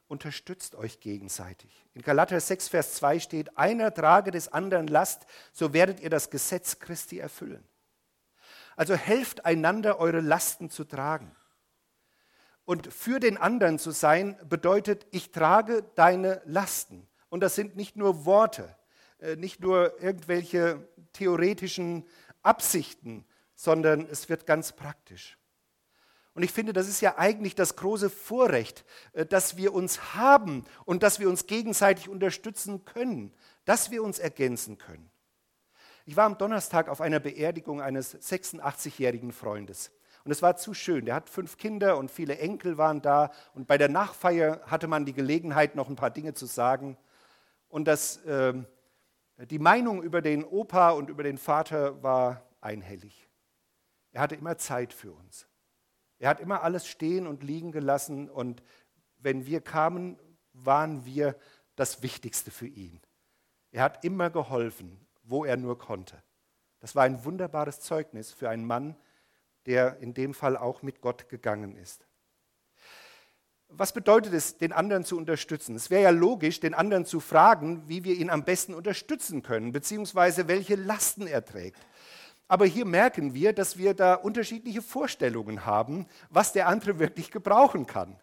unterstützt 0.08 0.76
euch 0.76 1.00
gegenseitig. 1.00 1.86
In 1.94 2.02
Galater 2.02 2.40
6, 2.40 2.68
Vers 2.68 2.94
2 2.96 3.20
steht, 3.20 3.58
einer 3.58 3.94
trage 3.94 4.32
des 4.32 4.48
anderen 4.48 4.88
Last, 4.88 5.26
so 5.52 5.74
werdet 5.74 6.00
ihr 6.00 6.10
das 6.10 6.30
Gesetz 6.30 6.80
Christi 6.80 7.18
erfüllen. 7.18 7.68
Also 8.76 8.96
helft 8.96 9.46
einander, 9.46 10.00
eure 10.00 10.22
Lasten 10.22 10.70
zu 10.70 10.84
tragen. 10.84 11.36
Und 12.66 12.94
für 12.94 13.20
den 13.20 13.38
anderen 13.38 13.78
zu 13.80 13.92
sein, 13.92 14.38
bedeutet, 14.48 15.06
ich 15.12 15.32
trage 15.32 15.84
deine 15.96 16.42
Lasten. 16.46 17.08
Und 17.30 17.42
das 17.42 17.56
sind 17.56 17.76
nicht 17.76 17.96
nur 17.96 18.26
Worte, 18.26 18.76
äh, 19.20 19.36
nicht 19.36 19.60
nur 19.60 20.02
irgendwelche 20.02 20.88
theoretischen 21.12 22.08
Absichten, 22.42 23.26
sondern 23.56 24.08
es 24.10 24.30
wird 24.30 24.46
ganz 24.46 24.72
praktisch. 24.72 25.38
Und 26.36 26.44
ich 26.44 26.52
finde, 26.52 26.74
das 26.74 26.88
ist 26.88 27.02
ja 27.02 27.18
eigentlich 27.18 27.54
das 27.54 27.76
große 27.76 28.10
Vorrecht, 28.10 28.86
äh, 29.14 29.26
dass 29.26 29.58
wir 29.58 29.74
uns 29.74 30.16
haben 30.16 30.66
und 30.86 31.04
dass 31.04 31.20
wir 31.20 31.30
uns 31.30 31.46
gegenseitig 31.46 32.10
unterstützen 32.10 32.86
können, 32.86 33.32
dass 33.66 33.92
wir 33.92 34.04
uns 34.04 34.20
ergänzen 34.20 34.78
können. 34.78 35.10
Ich 36.06 36.18
war 36.18 36.26
am 36.26 36.38
Donnerstag 36.38 36.90
auf 36.90 37.00
einer 37.00 37.20
Beerdigung 37.20 37.82
eines 37.82 38.16
86-jährigen 38.16 39.32
Freundes. 39.32 39.92
Und 40.26 40.32
es 40.32 40.42
war 40.42 40.56
zu 40.56 40.74
schön. 40.74 41.06
Der 41.06 41.16
hat 41.16 41.30
fünf 41.30 41.58
Kinder 41.58 41.98
und 41.98 42.10
viele 42.10 42.38
Enkel 42.38 42.78
waren 42.78 43.02
da. 43.02 43.32
Und 43.54 43.68
bei 43.68 43.78
der 43.78 43.90
Nachfeier 43.90 44.62
hatte 44.66 44.88
man 44.88 45.06
die 45.06 45.14
Gelegenheit, 45.14 45.76
noch 45.76 45.90
ein 45.90 45.96
paar 45.96 46.10
Dinge 46.10 46.34
zu 46.34 46.46
sagen. 46.46 46.98
Und 47.70 47.86
das, 47.86 48.18
äh, 48.26 48.54
die 49.38 49.60
Meinung 49.60 50.02
über 50.02 50.22
den 50.22 50.44
Opa 50.44 50.92
und 50.92 51.10
über 51.10 51.24
den 51.24 51.38
Vater 51.38 52.02
war 52.04 52.42
einhellig. 52.62 53.28
Er 54.12 54.22
hatte 54.22 54.36
immer 54.36 54.58
Zeit 54.58 54.94
für 54.94 55.12
uns. 55.12 55.48
Er 56.24 56.30
hat 56.30 56.40
immer 56.40 56.64
alles 56.64 56.88
stehen 56.88 57.28
und 57.28 57.44
liegen 57.44 57.74
gelassen 57.74 58.30
und 58.30 58.64
wenn 59.18 59.46
wir 59.46 59.60
kamen, 59.60 60.18
waren 60.54 61.04
wir 61.04 61.36
das 61.76 62.02
Wichtigste 62.02 62.50
für 62.50 62.66
ihn. 62.66 63.02
Er 63.74 63.84
hat 63.84 64.06
immer 64.06 64.30
geholfen, 64.30 65.06
wo 65.24 65.44
er 65.44 65.58
nur 65.58 65.78
konnte. 65.78 66.24
Das 66.80 66.96
war 66.96 67.04
ein 67.04 67.26
wunderbares 67.26 67.82
Zeugnis 67.82 68.32
für 68.32 68.50
einen 68.50 68.64
Mann, 68.64 68.96
der 69.66 69.98
in 69.98 70.14
dem 70.14 70.34
Fall 70.34 70.56
auch 70.56 70.82
mit 70.82 71.02
Gott 71.02 71.28
gegangen 71.28 71.76
ist. 71.76 72.08
Was 73.68 73.92
bedeutet 73.92 74.32
es, 74.32 74.58
den 74.58 74.72
anderen 74.72 75.04
zu 75.04 75.18
unterstützen? 75.18 75.76
Es 75.76 75.90
wäre 75.90 76.04
ja 76.04 76.10
logisch, 76.12 76.62
den 76.62 76.74
anderen 76.74 77.04
zu 77.04 77.20
fragen, 77.20 77.84
wie 77.90 78.06
wir 78.06 78.16
ihn 78.16 78.30
am 78.30 78.46
besten 78.46 78.74
unterstützen 78.74 79.42
können, 79.42 79.74
beziehungsweise 79.74 80.48
welche 80.48 80.76
Lasten 80.76 81.28
er 81.28 81.44
trägt. 81.44 81.86
Aber 82.54 82.68
hier 82.68 82.86
merken 82.86 83.34
wir, 83.34 83.52
dass 83.52 83.80
wir 83.80 83.96
da 83.96 84.14
unterschiedliche 84.14 84.84
Vorstellungen 84.84 85.66
haben, 85.66 86.06
was 86.30 86.54
der 86.54 86.68
andere 86.68 87.00
wirklich 87.00 87.32
gebrauchen 87.32 87.88
kann. 87.88 88.16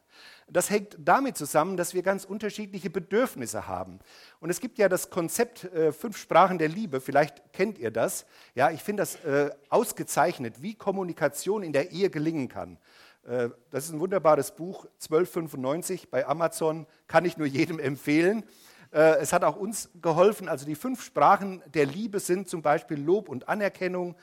Das 0.46 0.70
hängt 0.70 0.96
damit 1.00 1.36
zusammen, 1.36 1.76
dass 1.76 1.94
wir 1.94 2.04
ganz 2.04 2.26
unterschiedliche 2.26 2.90
Bedürfnisse 2.90 3.66
haben. 3.66 3.98
Und 4.38 4.50
es 4.50 4.60
gibt 4.60 4.78
ja 4.78 4.88
das 4.88 5.10
Konzept 5.10 5.64
äh, 5.64 5.90
fünf 5.90 6.16
Sprachen 6.16 6.58
der 6.58 6.68
Liebe, 6.68 7.00
vielleicht 7.00 7.52
kennt 7.52 7.76
ihr 7.80 7.90
das. 7.90 8.24
Ja, 8.54 8.70
ich 8.70 8.84
finde 8.84 9.02
das 9.02 9.16
äh, 9.24 9.50
ausgezeichnet, 9.68 10.62
wie 10.62 10.76
Kommunikation 10.76 11.64
in 11.64 11.72
der 11.72 11.90
Ehe 11.90 12.08
gelingen 12.08 12.46
kann. 12.46 12.78
Äh, 13.26 13.48
das 13.70 13.86
ist 13.86 13.92
ein 13.92 13.98
wunderbares 13.98 14.52
Buch, 14.52 14.84
1295 14.84 16.08
bei 16.08 16.24
Amazon, 16.24 16.86
kann 17.08 17.24
ich 17.24 17.36
nur 17.36 17.48
jedem 17.48 17.78
empfehlen. 17.80 18.44
Äh, 18.92 19.18
es 19.18 19.32
hat 19.32 19.44
auch 19.44 19.56
uns 19.56 19.90
geholfen. 20.00 20.48
Also 20.48 20.66
die 20.66 20.74
fünf 20.74 21.04
Sprachen 21.04 21.62
der 21.66 21.86
Liebe 21.86 22.20
sind 22.20 22.48
zum 22.48 22.62
Beispiel 22.62 23.00
Lob 23.00 23.28
und 23.28 23.48
Anerkennung, 23.48 24.16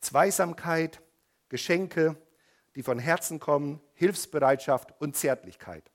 Zweisamkeit, 0.00 1.00
Geschenke, 1.48 2.16
die 2.74 2.82
von 2.82 2.98
Herzen 2.98 3.38
kommen, 3.40 3.80
Hilfsbereitschaft 3.94 4.94
und 4.98 5.16
Zärtlichkeit. 5.16 5.90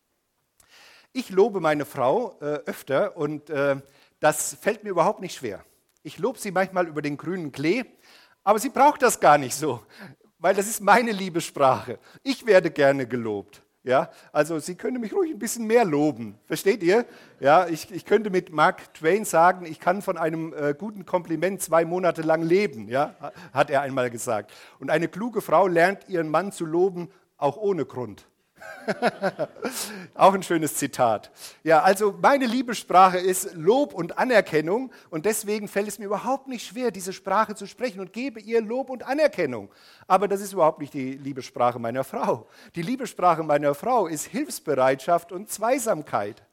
Ich 1.12 1.30
lobe 1.30 1.60
meine 1.60 1.86
Frau 1.86 2.38
äh, 2.40 2.60
öfter 2.66 3.18
und 3.18 3.50
äh, 3.50 3.78
das 4.20 4.56
fällt 4.56 4.84
mir 4.84 4.92
überhaupt 4.92 5.22
nicht 5.22 5.36
schwer. 5.36 5.66
Ich 6.04 6.20
lobe 6.20 6.40
sie 6.40 6.52
manchmal 6.52 6.88
über 6.88 7.02
den 7.02 7.18
grünen 7.18 7.52
Klee, 7.52 7.84
aber 8.44 8.60
sie 8.60 8.70
braucht 8.70 9.02
das 9.02 9.20
gar 9.20 9.38
nicht 9.38 9.56
so, 9.56 9.84
weil 10.38 10.56
das 10.56 10.68
ist 10.68 10.82
meine 10.82 11.12
Liebessprache. 11.12 12.00
Ich 12.24 12.46
werde 12.46 12.72
gerne 12.72 13.08
gelobt. 13.08 13.64
Ja, 13.84 14.10
also 14.34 14.60
Sie 14.60 14.76
können 14.76 15.00
mich 15.00 15.14
ruhig 15.14 15.32
ein 15.32 15.40
bisschen 15.40 15.66
mehr 15.66 15.86
loben. 15.86 16.38
Versteht 16.46 16.84
ihr? 16.84 17.06
Ja, 17.40 17.66
ich, 17.68 17.90
ich 17.92 18.06
könnte 18.06 18.30
mit 18.30 18.52
Mark 18.52 18.94
Twain 18.94 19.24
sagen, 19.24 19.66
ich 19.66 19.80
kann 19.80 20.02
von 20.02 20.18
einem 20.18 20.54
äh, 20.54 20.76
guten 20.78 21.06
Kompliment 21.06 21.62
zwei 21.62 21.86
Monate 21.86 22.22
lang 22.22 22.44
leben. 22.44 22.90
Ja, 22.90 23.16
hat 23.54 23.70
er 23.70 23.82
einmal 23.82 24.10
gesagt. 24.10 24.52
Und 24.80 24.90
eine 24.90 25.08
kluge 25.08 25.42
Frau 25.42 25.68
lernt 25.68 26.10
ihren 26.10 26.28
Mann 26.28 26.52
zu 26.52 26.66
loben, 26.66 27.10
auch 27.38 27.56
ohne 27.56 27.86
Grund. 27.86 28.28
Auch 30.16 30.34
ein 30.34 30.44
schönes 30.44 30.76
Zitat. 30.76 31.32
Ja, 31.64 31.82
also 31.82 32.16
meine 32.22 32.46
Liebessprache 32.46 33.18
ist 33.18 33.54
Lob 33.54 33.94
und 33.94 34.18
Anerkennung 34.18 34.92
und 35.10 35.26
deswegen 35.26 35.68
fällt 35.68 35.88
es 35.88 36.00
mir 36.00 36.06
überhaupt 36.06 36.48
nicht 36.48 36.66
schwer, 36.66 36.92
diese 36.92 37.14
Sprache 37.14 37.56
zu 37.56 37.66
sprechen 37.66 38.00
und 38.00 38.14
gebe 38.14 38.40
ihr 38.40 38.62
Lob 38.62 38.90
und 38.90 39.04
Anerkennung. 39.04 39.70
Aber 40.08 40.28
das 40.28 40.42
ist 40.42 40.54
überhaupt 40.54 40.80
nicht 40.80 40.94
die 40.94 41.14
Liebessprache 41.14 41.80
meiner 41.80 42.04
Frau. 42.04 42.48
Die 42.76 42.82
Liebessprache 42.82 43.44
meiner 43.44 43.76
Frau 43.76 44.08
ist 44.08 44.26
Hilfsbereitschaft 44.26 45.32
und 45.32 45.50
Zweisamkeit. 45.50 46.44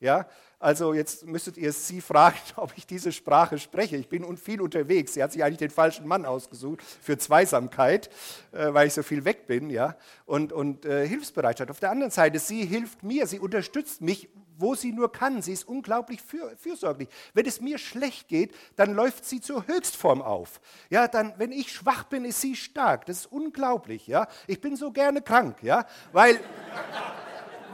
Ja, 0.00 0.26
also 0.60 0.92
jetzt 0.92 1.26
müsstet 1.26 1.56
ihr 1.56 1.72
sie 1.72 2.02
fragen, 2.02 2.36
ob 2.56 2.72
ich 2.76 2.86
diese 2.86 3.12
Sprache 3.12 3.58
spreche. 3.58 3.96
Ich 3.96 4.08
bin 4.08 4.36
viel 4.36 4.60
unterwegs. 4.60 5.14
Sie 5.14 5.22
hat 5.22 5.32
sich 5.32 5.42
eigentlich 5.42 5.58
den 5.58 5.70
falschen 5.70 6.06
Mann 6.06 6.26
ausgesucht 6.26 6.82
für 7.00 7.16
Zweisamkeit, 7.16 8.10
äh, 8.52 8.72
weil 8.72 8.86
ich 8.86 8.92
so 8.92 9.02
viel 9.02 9.24
weg 9.24 9.46
bin, 9.46 9.70
ja. 9.70 9.96
Und, 10.26 10.52
und 10.52 10.84
äh, 10.84 11.08
Hilfsbereitschaft. 11.08 11.70
Auf 11.70 11.80
der 11.80 11.90
anderen 11.90 12.10
Seite, 12.10 12.38
sie 12.38 12.66
hilft 12.66 13.02
mir, 13.02 13.26
sie 13.26 13.40
unterstützt 13.40 14.02
mich, 14.02 14.28
wo 14.58 14.74
sie 14.74 14.92
nur 14.92 15.10
kann. 15.10 15.40
Sie 15.40 15.52
ist 15.54 15.66
unglaublich 15.66 16.20
für, 16.20 16.54
fürsorglich. 16.58 17.08
Wenn 17.32 17.46
es 17.46 17.62
mir 17.62 17.78
schlecht 17.78 18.28
geht, 18.28 18.54
dann 18.76 18.92
läuft 18.92 19.24
sie 19.24 19.40
zur 19.40 19.66
Höchstform 19.66 20.20
auf. 20.20 20.60
Ja, 20.90 21.08
dann, 21.08 21.32
wenn 21.38 21.52
ich 21.52 21.72
schwach 21.72 22.04
bin, 22.04 22.26
ist 22.26 22.42
sie 22.42 22.54
stark. 22.54 23.06
Das 23.06 23.20
ist 23.20 23.32
unglaublich, 23.32 24.06
ja. 24.06 24.28
Ich 24.46 24.60
bin 24.60 24.76
so 24.76 24.92
gerne 24.92 25.22
krank, 25.22 25.62
ja, 25.62 25.86
weil 26.12 26.38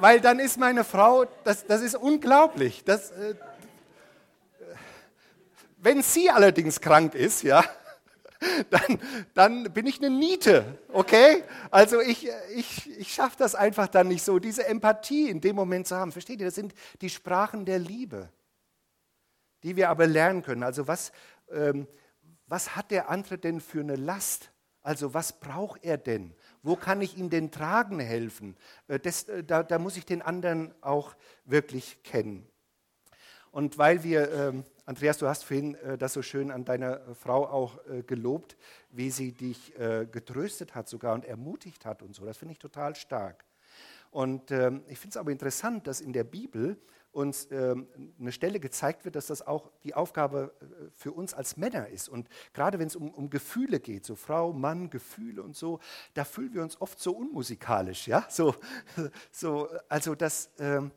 weil 0.01 0.21
dann 0.21 0.39
ist 0.39 0.59
meine 0.59 0.85
Frau, 0.85 1.27
das, 1.45 1.67
das 1.67 1.83
ist 1.83 1.97
unglaublich. 1.97 2.85
Das, 2.85 3.11
äh, 3.11 3.35
wenn 5.79 6.03
sie 6.03 6.31
allerdings 6.31 6.81
krank 6.81 7.15
ist, 7.15 7.43
ja, 7.43 7.65
dann, 8.71 8.99
dann 9.35 9.73
bin 9.73 9.87
ich 9.87 9.99
eine 9.99 10.11
Niete, 10.11 10.79
okay? 10.93 11.45
Also 11.71 12.01
ich, 12.01 12.29
ich, 12.55 12.99
ich 12.99 13.13
schaffe 13.13 13.37
das 13.39 13.55
einfach 13.55 13.89
dann 13.89 14.09
nicht 14.09 14.23
so, 14.23 14.39
diese 14.39 14.67
Empathie 14.67 15.31
in 15.31 15.41
dem 15.41 15.57
Moment 15.57 15.87
zu 15.87 15.97
haben. 15.97 16.13
Versteht 16.13 16.41
ihr, 16.41 16.47
das 16.47 16.55
sind 16.55 16.75
die 17.01 17.11
Sprachen 17.11 17.65
der 17.65 17.79
Liebe, 17.79 18.29
die 19.63 19.77
wir 19.77 19.91
aber 19.91 20.07
lernen 20.07 20.43
können. 20.43 20.63
Also 20.63 20.87
was, 20.87 21.13
ähm, 21.51 21.87
was 22.47 22.77
hat 22.77 22.91
der 22.91 23.09
andere 23.09 23.39
denn 23.39 23.61
für 23.61 23.81
eine 23.81 23.97
Last? 23.97 24.51
Also 24.83 25.15
was 25.15 25.39
braucht 25.41 25.85
er 25.85 25.99
denn? 25.99 26.35
Wo 26.67 26.75
kann 26.75 27.01
ich 27.01 27.17
ihm 27.17 27.31
denn 27.31 27.53
tragen 27.53 28.01
helfen? 28.01 28.57
Äh, 28.89 28.99
das, 28.99 29.29
äh, 29.29 29.45
da, 29.45 29.63
da, 29.63 29.79
muss 29.79 29.97
ich 29.97 30.05
den 30.05 30.21
anderen 30.21 30.75
auch 30.81 31.15
wirklich 31.45 32.03
kennen. 32.03 32.45
Und 33.53 33.79
weil 33.79 34.03
wir, 34.03 34.33
ähm, 34.33 34.65
Andreas, 34.85 35.17
du 35.19 35.29
hast 35.29 35.45
vorhin 35.45 35.77
äh, 35.77 35.97
das 35.97 36.13
so 36.13 36.23
schön 36.23 36.51
an 36.51 36.65
deiner 36.65 37.15
Frau 37.15 37.47
auch 37.47 37.79
gelobt, 38.09 38.57
wie 38.91 39.11
sie 39.11 39.31
dich 39.31 39.75
getröstet 40.11 40.75
hat 40.75 40.89
sogar 40.89 41.15
und 41.15 41.25
ermutigt 41.25 41.85
hat 41.85 42.03
und 42.03 42.17
so. 42.17 42.25
Das 42.25 42.37
finde 42.37 42.53
ich 42.53 42.59
total 42.59 42.97
stark. 42.97 43.45
Und 44.11 44.51
ähm, 44.51 44.83
ich 44.89 44.99
finde 44.99 45.11
es 45.11 45.17
aber 45.19 45.31
interessant, 45.31 45.87
dass 45.87 46.01
in 46.01 46.13
der 46.13 46.25
Bibel 46.25 46.77
uns 47.17 47.49
ähm, 47.51 47.89
eine 48.21 48.31
Stelle 48.31 48.61
gezeigt 48.61 49.05
wird, 49.05 49.17
dass 49.17 49.27
das 49.27 49.47
auch 49.47 49.71
die 49.85 49.95
Aufgabe 49.95 50.53
äh, 50.61 50.91
für 50.95 51.13
uns 51.13 51.33
als 51.33 51.57
Männer 51.57 51.89
ist. 51.89 52.09
Und 52.09 52.29
gerade 52.53 52.79
wenn 52.79 52.87
es 52.87 52.95
um, 52.95 53.13
um 53.13 53.31
Gefühle 53.31 53.81
geht, 53.81 54.05
so 54.05 54.15
Frau, 54.15 54.53
Mann, 54.53 54.91
Gefühle 54.91 55.43
und 55.43 55.57
so, 55.57 55.81
da 56.15 56.25
fühlen 56.25 56.53
wir 56.53 56.63
uns 56.63 56.81
oft 56.81 57.01
so 57.01 57.13
unmusikalisch. 57.13 58.07
Ja? 58.07 58.27
So, 58.29 58.55
so, 59.33 59.69
also 59.89 60.15
das, 60.15 60.51
ähm, 60.59 60.91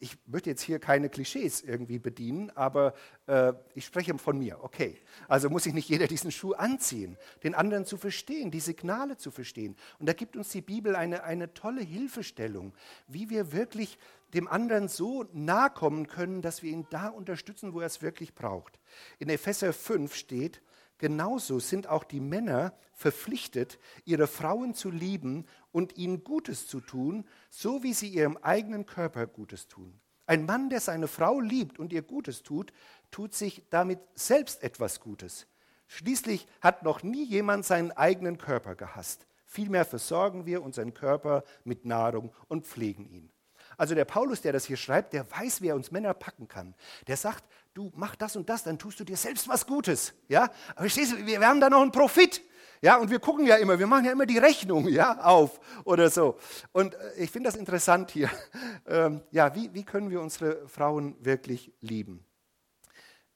ich 0.00 0.16
möchte 0.26 0.48
jetzt 0.48 0.62
hier 0.62 0.78
keine 0.78 1.10
Klischees 1.10 1.60
irgendwie 1.60 1.98
bedienen, 1.98 2.50
aber 2.56 2.94
äh, 3.26 3.52
ich 3.74 3.84
spreche 3.84 4.16
von 4.18 4.38
mir, 4.38 4.64
okay. 4.64 4.98
Also 5.28 5.50
muss 5.50 5.64
sich 5.64 5.74
nicht 5.74 5.90
jeder 5.90 6.06
diesen 6.06 6.32
Schuh 6.32 6.54
anziehen, 6.54 7.18
den 7.44 7.54
anderen 7.54 7.84
zu 7.84 7.98
verstehen, 7.98 8.50
die 8.50 8.60
Signale 8.60 9.18
zu 9.18 9.30
verstehen. 9.30 9.76
Und 9.98 10.08
da 10.08 10.14
gibt 10.14 10.36
uns 10.36 10.48
die 10.48 10.62
Bibel 10.62 10.96
eine, 10.96 11.22
eine 11.24 11.52
tolle 11.52 11.82
Hilfestellung, 11.82 12.72
wie 13.08 13.28
wir 13.28 13.52
wirklich 13.52 13.98
dem 14.32 14.48
anderen 14.48 14.88
so 14.88 15.26
nahe 15.32 15.70
kommen 15.70 16.06
können, 16.06 16.40
dass 16.40 16.62
wir 16.62 16.70
ihn 16.70 16.86
da 16.90 17.08
unterstützen, 17.08 17.74
wo 17.74 17.80
er 17.80 17.86
es 17.86 18.00
wirklich 18.00 18.34
braucht. 18.34 18.78
In 19.18 19.28
Epheser 19.28 19.72
5 19.72 20.14
steht, 20.14 20.62
genauso 21.00 21.58
sind 21.58 21.88
auch 21.88 22.04
die 22.04 22.20
Männer 22.20 22.72
verpflichtet, 22.92 23.80
ihre 24.04 24.28
Frauen 24.28 24.74
zu 24.74 24.90
lieben 24.90 25.46
und 25.72 25.96
ihnen 25.96 26.22
Gutes 26.22 26.68
zu 26.68 26.80
tun, 26.80 27.26
so 27.48 27.82
wie 27.82 27.94
sie 27.94 28.08
ihrem 28.08 28.36
eigenen 28.36 28.86
Körper 28.86 29.26
Gutes 29.26 29.66
tun. 29.66 29.98
Ein 30.26 30.46
Mann, 30.46 30.70
der 30.70 30.80
seine 30.80 31.08
Frau 31.08 31.40
liebt 31.40 31.80
und 31.80 31.92
ihr 31.92 32.02
Gutes 32.02 32.44
tut, 32.44 32.72
tut 33.10 33.34
sich 33.34 33.64
damit 33.70 33.98
selbst 34.14 34.62
etwas 34.62 35.00
Gutes. 35.00 35.48
Schließlich 35.88 36.46
hat 36.60 36.84
noch 36.84 37.02
nie 37.02 37.24
jemand 37.24 37.64
seinen 37.64 37.90
eigenen 37.90 38.38
Körper 38.38 38.76
gehasst. 38.76 39.26
Vielmehr 39.44 39.84
versorgen 39.84 40.46
wir 40.46 40.62
unseren 40.62 40.94
Körper 40.94 41.42
mit 41.64 41.84
Nahrung 41.84 42.32
und 42.46 42.66
pflegen 42.66 43.06
ihn. 43.06 43.32
Also 43.76 43.94
der 43.94 44.04
Paulus, 44.04 44.42
der 44.42 44.52
das 44.52 44.66
hier 44.66 44.76
schreibt, 44.76 45.14
der 45.14 45.28
weiß, 45.30 45.62
wie 45.62 45.68
er 45.68 45.74
uns 45.74 45.90
Männer 45.90 46.12
packen 46.12 46.48
kann. 46.48 46.74
Der 47.06 47.16
sagt, 47.16 47.44
du 47.74 47.90
mach 47.94 48.16
das 48.16 48.36
und 48.36 48.48
das, 48.48 48.64
dann 48.64 48.78
tust 48.78 49.00
du 49.00 49.04
dir 49.04 49.16
selbst 49.16 49.48
was 49.48 49.66
Gutes. 49.66 50.14
Ja? 50.28 50.44
Aber 50.70 50.80
verstehst 50.80 51.12
du, 51.12 51.26
wir 51.26 51.40
haben 51.40 51.60
da 51.60 51.70
noch 51.70 51.82
einen 51.82 51.92
Profit. 51.92 52.42
Ja, 52.82 52.96
und 52.96 53.10
wir 53.10 53.18
gucken 53.18 53.46
ja 53.46 53.56
immer, 53.56 53.78
wir 53.78 53.86
machen 53.86 54.06
ja 54.06 54.12
immer 54.12 54.24
die 54.24 54.38
Rechnung 54.38 54.88
ja, 54.88 55.20
auf 55.20 55.60
oder 55.84 56.08
so. 56.08 56.38
Und 56.72 56.94
äh, 56.94 57.14
ich 57.18 57.30
finde 57.30 57.48
das 57.48 57.56
interessant 57.56 58.10
hier. 58.10 58.30
Ähm, 58.86 59.22
ja, 59.30 59.54
wie, 59.54 59.72
wie 59.72 59.84
können 59.84 60.10
wir 60.10 60.20
unsere 60.20 60.66
Frauen 60.66 61.14
wirklich 61.20 61.72
lieben? 61.80 62.24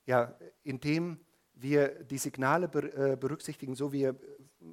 Ja, 0.05 0.37
indem 0.65 1.21
wir 1.53 2.03
die 2.03 2.19
Signale 2.19 2.67
äh, 2.67 3.17
berücksichtigen, 3.17 3.77
so 3.77 3.93
wie 3.93 4.11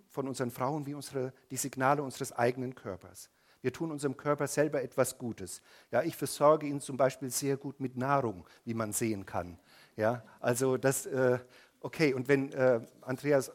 von 0.10 0.28
unseren 0.28 0.50
Frauen, 0.50 0.88
wie 0.88 0.96
unsere, 0.96 1.34
die 1.52 1.58
Signale 1.58 2.02
unseres 2.02 2.32
eigenen 2.32 2.74
Körpers. 2.74 3.30
Wir 3.62 3.72
tun 3.72 3.92
unserem 3.92 4.18
Körper 4.18 4.48
selber 4.48 4.82
etwas 4.82 5.18
Gutes. 5.18 5.62
Ja, 5.92 6.04
ich 6.04 6.16
versorge 6.16 6.68
ihn 6.68 6.82
zum 6.82 6.98
Beispiel 6.98 7.30
sehr 7.30 7.58
gut 7.58 7.80
mit 7.80 7.98
Nahrung, 7.98 8.46
wie 8.66 8.74
man 8.74 8.92
sehen 8.92 9.26
kann. 9.26 9.58
Ja, 9.96 10.24
also 10.40 10.78
das, 10.78 11.06
äh, 11.06 11.40
okay, 11.82 12.14
und 12.14 12.28
wenn 12.28 12.52
äh, 12.54 12.82
Andreas 13.02 13.52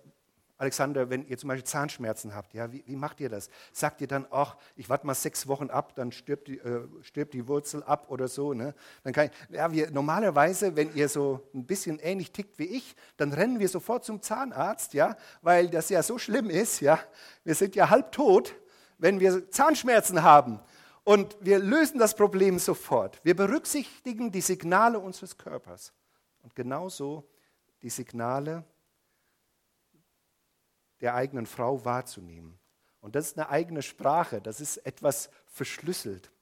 Alexander, 0.58 1.10
wenn 1.10 1.26
ihr 1.26 1.36
zum 1.36 1.48
Beispiel 1.48 1.64
Zahnschmerzen 1.64 2.34
habt, 2.34 2.54
ja, 2.54 2.72
wie, 2.72 2.82
wie 2.86 2.96
macht 2.96 3.20
ihr 3.20 3.28
das? 3.28 3.50
Sagt 3.72 4.00
ihr 4.00 4.06
dann, 4.06 4.26
ach, 4.30 4.56
ich 4.74 4.88
warte 4.88 5.06
mal 5.06 5.14
sechs 5.14 5.46
Wochen 5.48 5.68
ab, 5.68 5.94
dann 5.96 6.12
stirbt 6.12 6.48
die, 6.48 6.58
äh, 6.58 6.86
stirbt 7.02 7.34
die 7.34 7.46
Wurzel 7.46 7.82
ab 7.82 8.06
oder 8.08 8.26
so. 8.26 8.54
Ne? 8.54 8.74
Dann 9.04 9.12
kann 9.12 9.26
ich, 9.26 9.54
ja, 9.54 9.70
wir, 9.70 9.90
normalerweise, 9.90 10.74
wenn 10.74 10.94
ihr 10.94 11.10
so 11.10 11.46
ein 11.54 11.66
bisschen 11.66 11.98
ähnlich 11.98 12.32
tickt 12.32 12.58
wie 12.58 12.64
ich, 12.64 12.96
dann 13.18 13.34
rennen 13.34 13.60
wir 13.60 13.68
sofort 13.68 14.04
zum 14.04 14.22
Zahnarzt, 14.22 14.94
ja, 14.94 15.16
weil 15.42 15.68
das 15.68 15.90
ja 15.90 16.02
so 16.02 16.16
schlimm 16.16 16.48
ist. 16.48 16.80
Ja? 16.80 16.98
Wir 17.44 17.54
sind 17.54 17.76
ja 17.76 17.90
halb 17.90 18.12
tot, 18.12 18.54
wenn 18.98 19.20
wir 19.20 19.50
Zahnschmerzen 19.50 20.22
haben. 20.22 20.60
Und 21.04 21.36
wir 21.40 21.58
lösen 21.58 21.98
das 21.98 22.16
Problem 22.16 22.58
sofort. 22.58 23.20
Wir 23.24 23.36
berücksichtigen 23.36 24.32
die 24.32 24.40
Signale 24.40 24.98
unseres 24.98 25.38
Körpers. 25.38 25.92
Und 26.42 26.54
genauso 26.54 27.28
die 27.82 27.90
Signale 27.90 28.64
der 31.00 31.14
eigenen 31.14 31.46
Frau 31.46 31.84
wahrzunehmen. 31.84 32.58
Und 33.00 33.14
das 33.14 33.26
ist 33.26 33.38
eine 33.38 33.50
eigene 33.50 33.82
Sprache, 33.82 34.40
das 34.40 34.60
ist 34.60 34.78
etwas 34.78 35.30
verschlüsselt. 35.46 36.32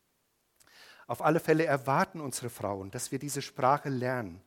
Auf 1.06 1.20
alle 1.20 1.40
Fälle 1.40 1.66
erwarten 1.66 2.20
unsere 2.20 2.48
Frauen, 2.48 2.90
dass 2.90 3.12
wir 3.12 3.18
diese 3.18 3.42
Sprache 3.42 3.90
lernen 3.90 4.40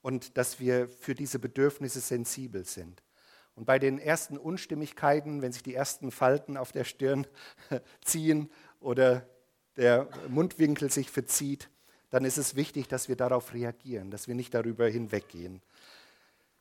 und 0.00 0.38
dass 0.38 0.60
wir 0.60 0.88
für 0.88 1.14
diese 1.14 1.38
Bedürfnisse 1.38 2.00
sensibel 2.00 2.64
sind. 2.64 3.02
Und 3.58 3.64
bei 3.64 3.80
den 3.80 3.98
ersten 3.98 4.38
Unstimmigkeiten, 4.38 5.42
wenn 5.42 5.50
sich 5.50 5.64
die 5.64 5.74
ersten 5.74 6.12
Falten 6.12 6.56
auf 6.56 6.70
der 6.70 6.84
Stirn 6.84 7.26
ziehen 8.04 8.48
oder 8.78 9.26
der 9.76 10.08
Mundwinkel 10.28 10.92
sich 10.92 11.10
verzieht, 11.10 11.68
dann 12.10 12.24
ist 12.24 12.36
es 12.38 12.54
wichtig, 12.54 12.86
dass 12.86 13.08
wir 13.08 13.16
darauf 13.16 13.52
reagieren, 13.54 14.12
dass 14.12 14.28
wir 14.28 14.36
nicht 14.36 14.54
darüber 14.54 14.86
hinweggehen, 14.86 15.60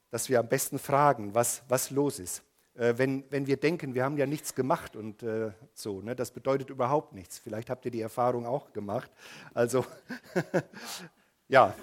dass 0.09 0.27
wir 0.27 0.39
am 0.39 0.49
besten 0.49 0.79
fragen, 0.79 1.35
was, 1.35 1.61
was 1.67 1.91
los 1.91 2.17
ist. 2.17 2.41
Äh, 2.73 2.95
wenn, 2.97 3.23
wenn 3.29 3.45
wir 3.45 3.57
denken, 3.57 3.93
wir 3.93 4.03
haben 4.03 4.17
ja 4.17 4.25
nichts 4.25 4.55
gemacht 4.55 4.95
und 4.95 5.21
äh, 5.21 5.51
so, 5.75 6.01
ne, 6.01 6.15
das 6.15 6.31
bedeutet 6.31 6.71
überhaupt 6.71 7.13
nichts. 7.13 7.37
Vielleicht 7.37 7.69
habt 7.69 7.85
ihr 7.85 7.91
die 7.91 8.01
Erfahrung 8.01 8.47
auch 8.47 8.73
gemacht. 8.73 9.11
Also, 9.53 9.85
ja, 11.47 11.75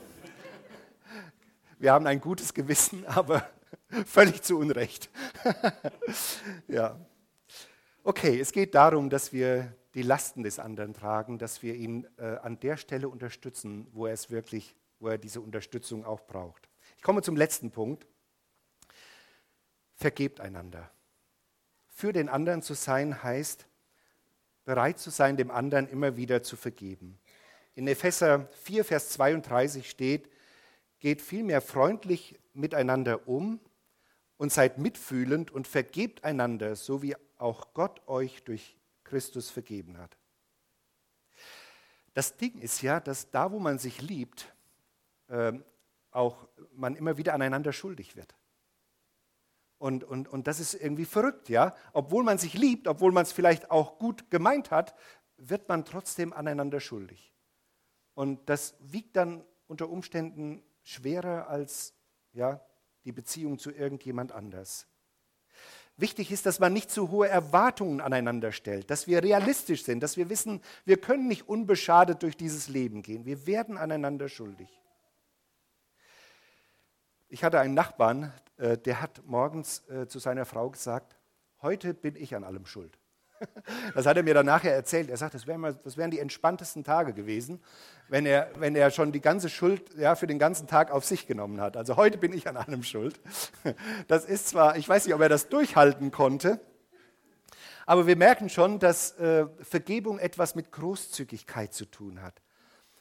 wir 1.79 1.93
haben 1.93 2.09
ein 2.09 2.21
gutes 2.21 2.53
Gewissen, 2.53 3.07
aber 3.07 3.49
völlig 4.07 4.43
zu 4.43 4.59
Unrecht. 4.59 5.11
ja. 6.69 6.99
Okay, 8.03 8.39
es 8.39 8.53
geht 8.53 8.75
darum, 8.75 9.11
dass 9.11 9.33
wir 9.33 9.75
die 9.95 10.03
Lasten 10.03 10.43
des 10.43 10.59
anderen 10.59 10.93
tragen, 10.93 11.39
dass 11.39 11.63
wir 11.63 11.75
ihn 11.75 12.07
äh, 12.19 12.37
an 12.37 12.59
der 12.61 12.77
Stelle 12.77 13.09
unterstützen, 13.09 13.87
wo 13.93 14.07
er 14.07 14.13
es 14.13 14.31
wirklich, 14.31 14.75
wo 14.99 15.09
er 15.09 15.19
diese 15.19 15.41
Unterstützung 15.41 16.05
auch 16.05 16.27
braucht. 16.27 16.69
Ich 16.97 17.03
komme 17.03 17.23
zum 17.23 17.37
letzten 17.37 17.71
Punkt. 17.71 18.07
Vergebt 19.95 20.41
einander. 20.41 20.91
Für 21.87 22.13
den 22.13 22.29
anderen 22.29 22.63
zu 22.63 22.75
sein 22.75 23.23
heißt, 23.23 23.67
bereit 24.65 24.99
zu 24.99 25.11
sein, 25.11 25.37
dem 25.37 25.51
anderen 25.51 25.89
immer 25.89 26.17
wieder 26.17 26.43
zu 26.43 26.57
vergeben. 26.57 27.19
In 27.77 27.87
Epheser 27.87 28.49
4, 28.65 28.85
Vers 28.85 29.11
32 29.11 29.89
steht, 29.89 30.29
geht 30.99 31.23
vielmehr 31.23 31.61
freundlich 31.61 32.39
miteinander 32.53 33.29
um 33.29 33.61
und 34.37 34.53
seid 34.53 34.79
mitfühlend 34.79 35.51
und 35.51 35.69
vergebt 35.69 36.25
einander, 36.25 36.77
so 36.77 37.03
wie 37.03 37.17
auch 37.39 37.75
Gott 37.75 38.07
euch 38.09 38.43
durch 38.45 38.77
Christus 39.05 39.51
vergeben 39.51 39.99
hat. 39.99 40.17
Das 42.15 42.37
Ding 42.37 42.59
ist 42.61 42.83
ja, 42.83 43.01
dass 43.01 43.31
da, 43.31 43.51
wo 43.53 43.59
man 43.59 43.79
sich 43.79 44.01
liebt, 44.01 44.55
äh, 45.29 45.53
auch 46.11 46.49
man 46.73 46.95
immer 46.95 47.17
wieder 47.17 47.35
aneinander 47.35 47.73
schuldig 47.73 48.17
wird. 48.17 48.35
Und, 49.79 50.05
und, 50.05 50.29
und 50.29 50.47
das 50.47 50.61
ist 50.61 50.75
irgendwie 50.75 51.05
verrückt, 51.05 51.49
ja. 51.49 51.75
Obwohl 51.93 52.23
man 52.23 52.39
sich 52.39 52.55
liebt, 52.55 52.87
obwohl 52.87 53.13
man 53.13 53.25
es 53.25 53.33
vielleicht 53.33 53.71
auch 53.71 53.99
gut 53.99 54.31
gemeint 54.31 54.71
hat, 54.71 54.95
wird 55.37 55.69
man 55.69 55.85
trotzdem 55.85 56.33
aneinander 56.33 56.81
schuldig. 56.81 57.35
Und 58.15 58.49
das 58.49 58.77
wiegt 58.81 59.17
dann 59.17 59.45
unter 59.67 59.89
Umständen 59.89 60.63
schwerer 60.83 61.49
als 61.49 61.95
ja, 62.33 62.65
die 63.05 63.13
Beziehung 63.13 63.59
zu 63.59 63.71
irgendjemand 63.71 64.33
anders. 64.33 64.87
Wichtig 65.97 66.33
ist, 66.33 66.45
dass 66.45 66.59
man 66.59 66.73
nicht 66.73 66.91
zu 66.91 67.11
hohe 67.11 67.29
Erwartungen 67.29 68.01
aneinander 68.01 68.51
stellt, 68.51 68.91
dass 68.91 69.07
wir 69.07 69.23
realistisch 69.23 69.85
sind, 69.85 70.01
dass 70.01 70.17
wir 70.17 70.29
wissen, 70.29 70.61
wir 70.85 71.01
können 71.01 71.29
nicht 71.29 71.49
unbeschadet 71.49 72.23
durch 72.23 72.37
dieses 72.37 72.69
Leben 72.69 73.03
gehen. 73.03 73.25
Wir 73.25 73.47
werden 73.47 73.79
aneinander 73.79 74.29
schuldig. 74.29 74.69
Ich 77.29 77.45
hatte 77.45 77.61
einen 77.61 77.75
Nachbarn, 77.75 78.33
äh, 78.57 78.77
der 78.77 79.01
hat 79.01 79.23
morgens 79.25 79.89
äh, 79.89 80.09
zu 80.09 80.19
seiner 80.19 80.47
Frau 80.47 80.71
gesagt, 80.71 81.17
heute 81.63 81.95
bin 81.95 82.17
ich 82.17 82.35
an 82.35 82.43
allem 82.43 82.67
schuld. 82.67 82.99
Das 83.95 84.07
hat 84.07 84.17
er 84.17 84.23
mir 84.23 84.35
dann 84.35 84.47
nachher 84.47 84.75
erzählt. 84.75 85.11
Er 85.11 85.17
sagt, 85.17 85.35
das 85.35 85.47
wären, 85.47 85.61
mal, 85.61 85.75
das 85.85 85.97
wären 85.97 86.11
die 86.11 86.19
entspanntesten 86.19 86.85
Tage 86.85 87.13
gewesen, 87.13 87.61
wenn 88.09 88.27
er, 88.27 88.51
wenn 88.57 88.75
er 88.77 88.91
schon 88.91 89.13
die 89.13 89.21
ganze 89.21 89.49
Schuld 89.49 89.95
ja, 89.97 90.15
für 90.15 90.27
den 90.27 90.39
ganzen 90.39 90.67
Tag 90.67 90.91
auf 90.91 91.05
sich 91.05 91.27
genommen 91.27 91.61
hat. 91.61 91.77
Also 91.77 91.97
heute 91.97 92.19
bin 92.19 92.33
ich 92.33 92.49
an 92.49 92.57
allem 92.57 92.83
schuld. 92.83 93.21
Das 94.09 94.25
ist 94.25 94.49
zwar, 94.49 94.77
ich 94.77 94.89
weiß 94.89 95.07
nicht, 95.07 95.15
ob 95.15 95.21
er 95.21 95.29
das 95.29 95.49
durchhalten 95.49 96.11
konnte, 96.11 96.61
aber 97.87 98.07
wir 98.07 98.17
merken 98.17 98.49
schon, 98.49 98.79
dass 98.79 99.13
äh, 99.19 99.47
Vergebung 99.61 100.19
etwas 100.19 100.55
mit 100.55 100.73
Großzügigkeit 100.73 101.75
zu 101.75 101.85
tun 101.85 102.23
hat. 102.23 102.41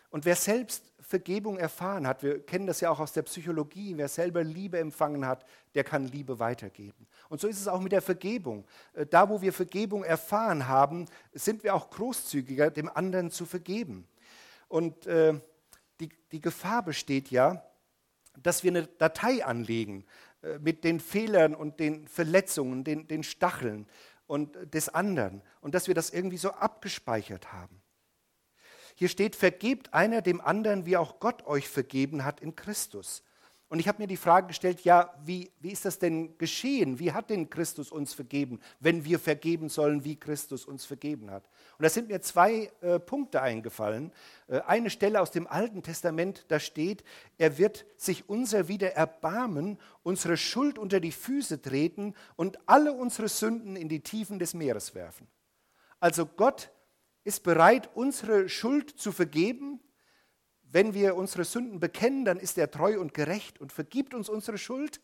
Und 0.09 0.25
wer 0.25 0.35
selbst 0.35 0.93
Vergebung 0.99 1.57
erfahren 1.57 2.07
hat, 2.07 2.23
wir 2.23 2.45
kennen 2.45 2.67
das 2.67 2.81
ja 2.81 2.89
auch 2.89 2.99
aus 2.99 3.13
der 3.13 3.23
Psychologie, 3.23 3.93
wer 3.97 4.07
selber 4.07 4.43
Liebe 4.43 4.79
empfangen 4.79 5.25
hat, 5.25 5.45
der 5.75 5.83
kann 5.83 6.05
Liebe 6.05 6.39
weitergeben. 6.39 7.07
Und 7.29 7.41
so 7.41 7.47
ist 7.47 7.59
es 7.59 7.67
auch 7.67 7.81
mit 7.81 7.91
der 7.91 8.01
Vergebung. 8.01 8.65
Äh, 8.93 9.05
da, 9.05 9.29
wo 9.29 9.41
wir 9.41 9.53
Vergebung 9.53 10.03
erfahren 10.03 10.67
haben, 10.67 11.05
sind 11.33 11.63
wir 11.63 11.75
auch 11.75 11.89
großzügiger, 11.89 12.71
dem 12.71 12.89
anderen 12.89 13.31
zu 13.31 13.45
vergeben. 13.45 14.07
Und 14.67 15.05
äh, 15.07 15.33
die, 15.99 16.09
die 16.31 16.41
Gefahr 16.41 16.83
besteht 16.83 17.31
ja, 17.31 17.63
dass 18.41 18.63
wir 18.63 18.71
eine 18.71 18.87
Datei 18.87 19.45
anlegen 19.45 20.05
äh, 20.41 20.59
mit 20.59 20.83
den 20.83 20.99
Fehlern 20.99 21.55
und 21.55 21.79
den 21.79 22.07
Verletzungen, 22.07 22.83
den, 22.83 23.07
den 23.07 23.23
Stacheln 23.23 23.87
und 24.27 24.55
äh, 24.55 24.67
des 24.67 24.89
anderen 24.89 25.41
und 25.61 25.75
dass 25.75 25.87
wir 25.87 25.95
das 25.95 26.09
irgendwie 26.09 26.37
so 26.37 26.51
abgespeichert 26.51 27.53
haben. 27.53 27.81
Hier 28.95 29.09
steht, 29.09 29.35
vergebt 29.35 29.93
einer 29.93 30.21
dem 30.21 30.39
anderen, 30.39 30.85
wie 30.85 30.97
auch 30.97 31.19
Gott 31.19 31.45
euch 31.45 31.67
vergeben 31.67 32.23
hat 32.23 32.41
in 32.41 32.55
Christus. 32.55 33.23
Und 33.73 33.79
ich 33.79 33.87
habe 33.87 34.03
mir 34.03 34.07
die 34.07 34.17
Frage 34.17 34.45
gestellt, 34.45 34.81
ja, 34.81 35.11
wie, 35.25 35.49
wie 35.59 35.71
ist 35.71 35.83
das 35.83 35.97
denn 35.97 36.37
geschehen? 36.37 36.99
Wie 36.99 37.11
hat 37.11 37.31
denn 37.31 37.49
Christus 37.49 37.91
uns 37.91 38.13
vergeben, 38.13 38.59
wenn 38.79 39.03
wir 39.03 39.17
vergeben 39.17 39.67
sollen, 39.67 40.03
wie 40.03 40.15
Christus 40.15 40.65
uns 40.65 40.85
vergeben 40.85 41.31
hat? 41.31 41.49
Und 41.79 41.81
da 41.81 41.89
sind 41.89 42.07
mir 42.07 42.21
zwei 42.21 42.71
äh, 42.81 42.99
Punkte 42.99 43.41
eingefallen. 43.41 44.11
Äh, 44.47 44.59
eine 44.67 44.91
Stelle 44.91 45.19
aus 45.19 45.31
dem 45.31 45.47
Alten 45.47 45.81
Testament, 45.81 46.45
da 46.49 46.59
steht, 46.59 47.03
er 47.39 47.57
wird 47.57 47.87
sich 47.97 48.29
unser 48.29 48.67
wieder 48.67 48.91
erbarmen, 48.91 49.79
unsere 50.03 50.37
Schuld 50.37 50.77
unter 50.77 50.99
die 50.99 51.11
Füße 51.11 51.59
treten 51.59 52.13
und 52.35 52.59
alle 52.67 52.93
unsere 52.93 53.27
Sünden 53.27 53.75
in 53.75 53.89
die 53.89 54.01
Tiefen 54.01 54.37
des 54.37 54.53
Meeres 54.53 54.93
werfen. 54.93 55.25
Also 55.99 56.27
Gott 56.27 56.69
ist 57.23 57.41
bereit, 57.41 57.89
unsere 57.95 58.49
Schuld 58.49 58.91
zu 58.91 59.11
vergeben. 59.11 59.72
Wenn 60.73 60.95
wir 60.95 61.15
unsere 61.15 61.43
Sünden 61.43 61.79
bekennen, 61.79 62.25
dann 62.25 62.39
ist 62.39 62.57
er 62.57 62.71
treu 62.71 62.99
und 62.99 63.13
gerecht 63.13 63.61
und 63.61 63.71
vergibt 63.71 64.15
uns 64.15 64.27
unsere 64.27 64.57
Schuld. 64.57 64.99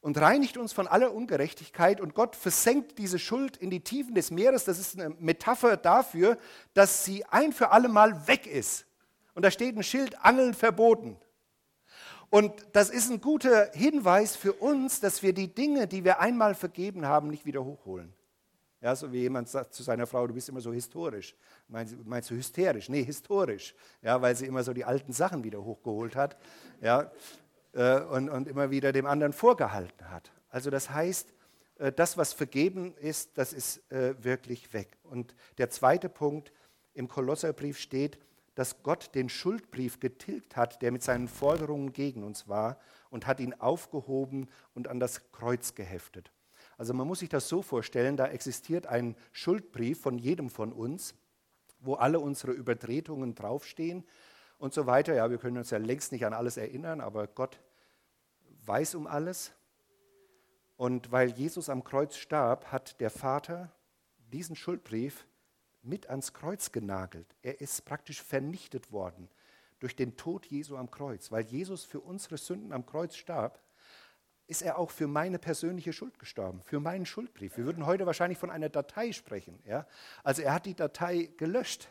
und 0.00 0.18
reinigt 0.18 0.58
uns 0.58 0.74
von 0.74 0.86
aller 0.86 1.14
Ungerechtigkeit. 1.14 1.98
Und 1.98 2.14
Gott 2.14 2.36
versenkt 2.36 2.98
diese 2.98 3.18
Schuld 3.18 3.56
in 3.56 3.70
die 3.70 3.80
Tiefen 3.80 4.14
des 4.14 4.30
Meeres. 4.30 4.64
Das 4.64 4.78
ist 4.78 5.00
eine 5.00 5.16
Metapher 5.18 5.78
dafür, 5.78 6.36
dass 6.74 7.06
sie 7.06 7.24
ein 7.24 7.54
für 7.54 7.70
alle 7.70 7.88
Mal 7.88 8.28
weg 8.28 8.46
ist. 8.46 8.86
Und 9.34 9.44
da 9.44 9.50
steht 9.50 9.76
ein 9.76 9.82
Schild, 9.82 10.22
Angeln 10.22 10.54
verboten. 10.54 11.16
Und 12.30 12.52
das 12.72 12.90
ist 12.90 13.10
ein 13.10 13.20
guter 13.20 13.72
Hinweis 13.72 14.36
für 14.36 14.52
uns, 14.52 15.00
dass 15.00 15.22
wir 15.22 15.32
die 15.32 15.52
Dinge, 15.52 15.88
die 15.88 16.04
wir 16.04 16.20
einmal 16.20 16.54
vergeben 16.54 17.06
haben, 17.06 17.28
nicht 17.28 17.46
wieder 17.46 17.64
hochholen. 17.64 18.13
Ja, 18.84 18.94
so 18.94 19.10
wie 19.10 19.20
jemand 19.20 19.48
sagt 19.48 19.72
zu 19.72 19.82
seiner 19.82 20.06
Frau, 20.06 20.26
du 20.26 20.34
bist 20.34 20.50
immer 20.50 20.60
so 20.60 20.70
historisch. 20.70 21.34
Meinst, 21.68 21.96
meinst 22.04 22.30
du 22.30 22.34
hysterisch? 22.34 22.90
Nee, 22.90 23.02
historisch. 23.02 23.74
Ja, 24.02 24.20
weil 24.20 24.36
sie 24.36 24.44
immer 24.44 24.62
so 24.62 24.74
die 24.74 24.84
alten 24.84 25.14
Sachen 25.14 25.42
wieder 25.42 25.64
hochgeholt 25.64 26.14
hat. 26.14 26.36
Ja, 26.82 27.10
äh, 27.72 28.00
und, 28.00 28.28
und 28.28 28.46
immer 28.46 28.70
wieder 28.70 28.92
dem 28.92 29.06
anderen 29.06 29.32
vorgehalten 29.32 30.10
hat. 30.10 30.30
Also 30.50 30.68
das 30.68 30.90
heißt, 30.90 31.32
äh, 31.78 31.92
das, 31.92 32.18
was 32.18 32.34
vergeben 32.34 32.94
ist, 32.98 33.38
das 33.38 33.54
ist 33.54 33.90
äh, 33.90 34.22
wirklich 34.22 34.74
weg. 34.74 34.98
Und 35.04 35.34
der 35.56 35.70
zweite 35.70 36.10
Punkt 36.10 36.52
im 36.92 37.08
Kolosserbrief 37.08 37.78
steht, 37.78 38.18
dass 38.54 38.82
Gott 38.82 39.14
den 39.14 39.30
Schuldbrief 39.30 39.98
getilgt 39.98 40.56
hat, 40.56 40.82
der 40.82 40.92
mit 40.92 41.02
seinen 41.02 41.28
Forderungen 41.28 41.94
gegen 41.94 42.22
uns 42.22 42.48
war, 42.48 42.78
und 43.08 43.26
hat 43.26 43.40
ihn 43.40 43.54
aufgehoben 43.54 44.50
und 44.74 44.88
an 44.88 45.00
das 45.00 45.32
Kreuz 45.32 45.74
geheftet. 45.74 46.33
Also 46.76 46.94
man 46.94 47.06
muss 47.06 47.20
sich 47.20 47.28
das 47.28 47.48
so 47.48 47.62
vorstellen, 47.62 48.16
da 48.16 48.26
existiert 48.26 48.86
ein 48.86 49.16
Schuldbrief 49.32 50.00
von 50.00 50.18
jedem 50.18 50.50
von 50.50 50.72
uns, 50.72 51.14
wo 51.80 51.94
alle 51.94 52.20
unsere 52.20 52.52
Übertretungen 52.52 53.34
draufstehen 53.34 54.04
und 54.58 54.72
so 54.72 54.86
weiter. 54.86 55.14
Ja, 55.14 55.30
wir 55.30 55.38
können 55.38 55.58
uns 55.58 55.70
ja 55.70 55.78
längst 55.78 56.12
nicht 56.12 56.26
an 56.26 56.32
alles 56.32 56.56
erinnern, 56.56 57.00
aber 57.00 57.26
Gott 57.26 57.60
weiß 58.64 58.94
um 58.94 59.06
alles. 59.06 59.52
Und 60.76 61.12
weil 61.12 61.30
Jesus 61.30 61.68
am 61.68 61.84
Kreuz 61.84 62.16
starb, 62.16 62.72
hat 62.72 63.00
der 63.00 63.10
Vater 63.10 63.70
diesen 64.32 64.56
Schuldbrief 64.56 65.26
mit 65.82 66.08
ans 66.08 66.32
Kreuz 66.32 66.72
genagelt. 66.72 67.36
Er 67.42 67.60
ist 67.60 67.84
praktisch 67.84 68.22
vernichtet 68.22 68.90
worden 68.90 69.28
durch 69.78 69.94
den 69.94 70.16
Tod 70.16 70.46
Jesu 70.46 70.76
am 70.76 70.90
Kreuz. 70.90 71.30
Weil 71.30 71.44
Jesus 71.44 71.84
für 71.84 72.00
unsere 72.00 72.38
Sünden 72.38 72.72
am 72.72 72.86
Kreuz 72.86 73.16
starb, 73.16 73.60
ist 74.46 74.62
er 74.62 74.78
auch 74.78 74.90
für 74.90 75.06
meine 75.06 75.38
persönliche 75.38 75.92
Schuld 75.92 76.18
gestorben, 76.18 76.62
für 76.62 76.80
meinen 76.80 77.06
Schuldbrief. 77.06 77.56
Wir 77.56 77.64
würden 77.64 77.86
heute 77.86 78.06
wahrscheinlich 78.06 78.38
von 78.38 78.50
einer 78.50 78.68
Datei 78.68 79.12
sprechen. 79.12 79.58
Ja? 79.64 79.86
Also 80.22 80.42
er 80.42 80.54
hat 80.54 80.66
die 80.66 80.74
Datei 80.74 81.30
gelöscht 81.36 81.88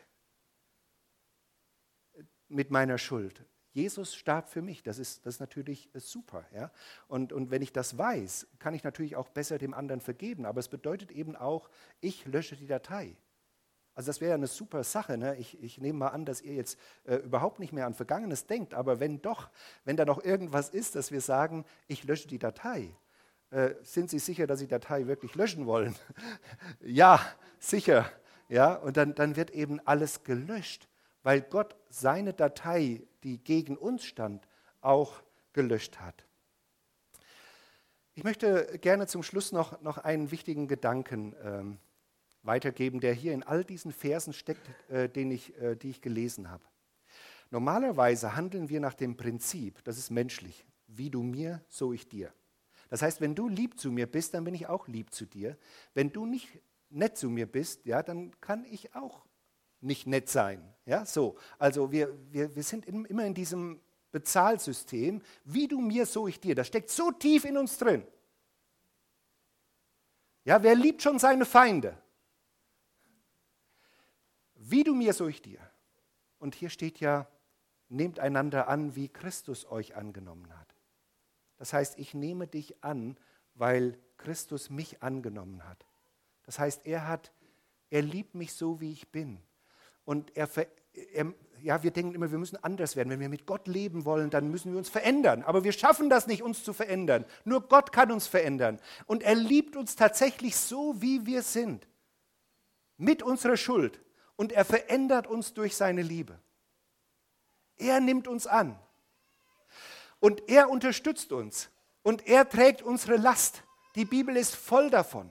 mit 2.48 2.70
meiner 2.70 2.98
Schuld. 2.98 3.44
Jesus 3.72 4.14
starb 4.14 4.48
für 4.48 4.62
mich. 4.62 4.84
Das 4.84 4.98
ist, 5.00 5.26
das 5.26 5.34
ist 5.34 5.40
natürlich 5.40 5.90
super. 5.94 6.46
Ja? 6.54 6.70
Und, 7.08 7.32
und 7.32 7.50
wenn 7.50 7.60
ich 7.60 7.72
das 7.72 7.98
weiß, 7.98 8.46
kann 8.60 8.72
ich 8.72 8.84
natürlich 8.84 9.16
auch 9.16 9.28
besser 9.28 9.58
dem 9.58 9.74
anderen 9.74 10.00
vergeben. 10.00 10.46
Aber 10.46 10.60
es 10.60 10.68
bedeutet 10.68 11.10
eben 11.10 11.34
auch, 11.34 11.68
ich 12.00 12.24
lösche 12.24 12.56
die 12.56 12.68
Datei. 12.68 13.16
Also 13.94 14.08
das 14.08 14.20
wäre 14.20 14.30
ja 14.30 14.34
eine 14.34 14.46
super 14.46 14.84
Sache. 14.84 15.16
Ne? 15.16 15.36
Ich, 15.36 15.62
ich, 15.62 15.78
nehme 15.78 16.00
mal 16.00 16.08
an, 16.08 16.24
dass 16.24 16.40
ihr 16.40 16.54
jetzt 16.54 16.78
äh, 17.04 17.16
überhaupt 17.16 17.60
nicht 17.60 17.72
mehr 17.72 17.86
an 17.86 17.94
Vergangenes 17.94 18.46
denkt. 18.46 18.74
Aber 18.74 19.00
wenn 19.00 19.22
doch, 19.22 19.48
wenn 19.84 19.96
da 19.96 20.04
noch 20.04 20.24
irgendwas 20.24 20.70
ist, 20.70 20.96
dass 20.96 21.12
wir 21.12 21.20
sagen, 21.20 21.64
ich 21.86 22.04
lösche 22.04 22.28
die 22.28 22.38
Datei, 22.38 22.94
äh, 23.50 23.74
sind 23.82 24.10
Sie 24.10 24.18
sicher, 24.18 24.46
dass 24.46 24.58
Sie 24.58 24.66
die 24.66 24.70
Datei 24.70 25.06
wirklich 25.06 25.34
löschen 25.34 25.66
wollen? 25.66 25.94
ja, 26.80 27.20
sicher. 27.58 28.10
Ja? 28.48 28.74
Und 28.74 28.96
dann, 28.96 29.14
dann 29.14 29.36
wird 29.36 29.50
eben 29.50 29.80
alles 29.86 30.24
gelöscht 30.24 30.88
weil 31.24 31.40
Gott 31.40 31.74
seine 31.88 32.32
Datei, 32.32 33.02
die 33.24 33.38
gegen 33.42 33.76
uns 33.76 34.04
stand, 34.04 34.46
auch 34.80 35.22
gelöscht 35.52 35.98
hat. 35.98 36.26
Ich 38.14 38.22
möchte 38.22 38.78
gerne 38.78 39.08
zum 39.08 39.24
Schluss 39.24 39.50
noch, 39.50 39.80
noch 39.80 39.98
einen 39.98 40.30
wichtigen 40.30 40.68
Gedanken 40.68 41.34
ähm, 41.42 41.78
weitergeben, 42.44 43.00
der 43.00 43.14
hier 43.14 43.32
in 43.32 43.42
all 43.42 43.64
diesen 43.64 43.92
Versen 43.92 44.32
steckt, 44.32 44.68
äh, 44.88 45.08
den 45.08 45.30
ich, 45.30 45.56
äh, 45.60 45.74
die 45.74 45.90
ich 45.90 46.00
gelesen 46.00 46.50
habe. 46.50 46.64
Normalerweise 47.50 48.36
handeln 48.36 48.68
wir 48.68 48.80
nach 48.80 48.94
dem 48.94 49.16
Prinzip, 49.16 49.82
das 49.84 49.98
ist 49.98 50.10
menschlich, 50.10 50.64
wie 50.86 51.10
du 51.10 51.22
mir, 51.22 51.62
so 51.68 51.92
ich 51.92 52.08
dir. 52.08 52.32
Das 52.90 53.02
heißt, 53.02 53.20
wenn 53.20 53.34
du 53.34 53.48
lieb 53.48 53.78
zu 53.78 53.90
mir 53.90 54.06
bist, 54.06 54.34
dann 54.34 54.44
bin 54.44 54.54
ich 54.54 54.66
auch 54.68 54.88
lieb 54.88 55.12
zu 55.12 55.24
dir. 55.24 55.56
Wenn 55.94 56.12
du 56.12 56.26
nicht 56.26 56.48
nett 56.90 57.16
zu 57.16 57.30
mir 57.30 57.46
bist, 57.46 57.86
ja, 57.86 58.02
dann 58.02 58.32
kann 58.40 58.64
ich 58.64 58.94
auch 58.94 59.24
nicht 59.80 60.06
nett 60.06 60.28
sein. 60.28 60.62
Ja, 60.86 61.04
so. 61.04 61.36
Also 61.58 61.92
wir, 61.92 62.16
wir, 62.30 62.54
wir 62.54 62.62
sind 62.62 62.86
in, 62.86 63.04
immer 63.06 63.24
in 63.24 63.34
diesem 63.34 63.80
Bezahlsystem, 64.12 65.22
wie 65.44 65.66
du 65.66 65.80
mir, 65.80 66.06
so 66.06 66.28
ich 66.28 66.40
dir. 66.40 66.54
Das 66.54 66.68
steckt 66.68 66.90
so 66.90 67.10
tief 67.10 67.44
in 67.44 67.56
uns 67.56 67.78
drin. 67.78 68.06
Ja, 70.44 70.62
wer 70.62 70.74
liebt 70.74 71.02
schon 71.02 71.18
seine 71.18 71.46
Feinde? 71.46 71.98
Wie 74.66 74.82
du 74.82 74.94
mir, 74.94 75.12
so 75.12 75.28
ich 75.28 75.42
dir. 75.42 75.58
Und 76.38 76.54
hier 76.54 76.70
steht 76.70 76.98
ja, 76.98 77.28
nehmt 77.90 78.18
einander 78.18 78.66
an, 78.68 78.96
wie 78.96 79.08
Christus 79.08 79.70
euch 79.70 79.94
angenommen 79.94 80.58
hat. 80.58 80.74
Das 81.58 81.74
heißt, 81.74 81.98
ich 81.98 82.14
nehme 82.14 82.46
dich 82.46 82.82
an, 82.82 83.18
weil 83.54 83.98
Christus 84.16 84.70
mich 84.70 85.02
angenommen 85.02 85.68
hat. 85.68 85.84
Das 86.44 86.58
heißt, 86.58 86.86
er 86.86 87.06
hat, 87.06 87.32
er 87.90 88.02
liebt 88.02 88.34
mich 88.34 88.54
so, 88.54 88.80
wie 88.80 88.92
ich 88.92 89.08
bin. 89.12 89.38
Und 90.06 90.34
er, 90.34 90.48
er, 91.12 91.34
ja, 91.60 91.82
wir 91.82 91.90
denken 91.90 92.14
immer, 92.14 92.30
wir 92.30 92.38
müssen 92.38 92.62
anders 92.64 92.96
werden. 92.96 93.10
Wenn 93.10 93.20
wir 93.20 93.28
mit 93.28 93.44
Gott 93.44 93.68
leben 93.68 94.06
wollen, 94.06 94.30
dann 94.30 94.50
müssen 94.50 94.72
wir 94.72 94.78
uns 94.78 94.88
verändern. 94.88 95.42
Aber 95.42 95.62
wir 95.62 95.72
schaffen 95.72 96.08
das 96.08 96.26
nicht, 96.26 96.42
uns 96.42 96.64
zu 96.64 96.72
verändern. 96.72 97.26
Nur 97.44 97.68
Gott 97.68 97.92
kann 97.92 98.10
uns 98.10 98.26
verändern. 98.26 98.80
Und 99.04 99.22
er 99.22 99.34
liebt 99.34 99.76
uns 99.76 99.94
tatsächlich 99.94 100.56
so, 100.56 101.00
wie 101.02 101.26
wir 101.26 101.42
sind. 101.42 101.86
Mit 102.96 103.22
unserer 103.22 103.58
Schuld. 103.58 104.00
Und 104.36 104.52
er 104.52 104.64
verändert 104.64 105.26
uns 105.26 105.54
durch 105.54 105.76
seine 105.76 106.02
Liebe. 106.02 106.38
Er 107.76 108.00
nimmt 108.00 108.28
uns 108.28 108.46
an. 108.46 108.78
Und 110.20 110.48
er 110.48 110.70
unterstützt 110.70 111.32
uns. 111.32 111.70
Und 112.02 112.26
er 112.26 112.48
trägt 112.48 112.82
unsere 112.82 113.16
Last. 113.16 113.62
Die 113.94 114.04
Bibel 114.04 114.36
ist 114.36 114.54
voll 114.54 114.90
davon. 114.90 115.30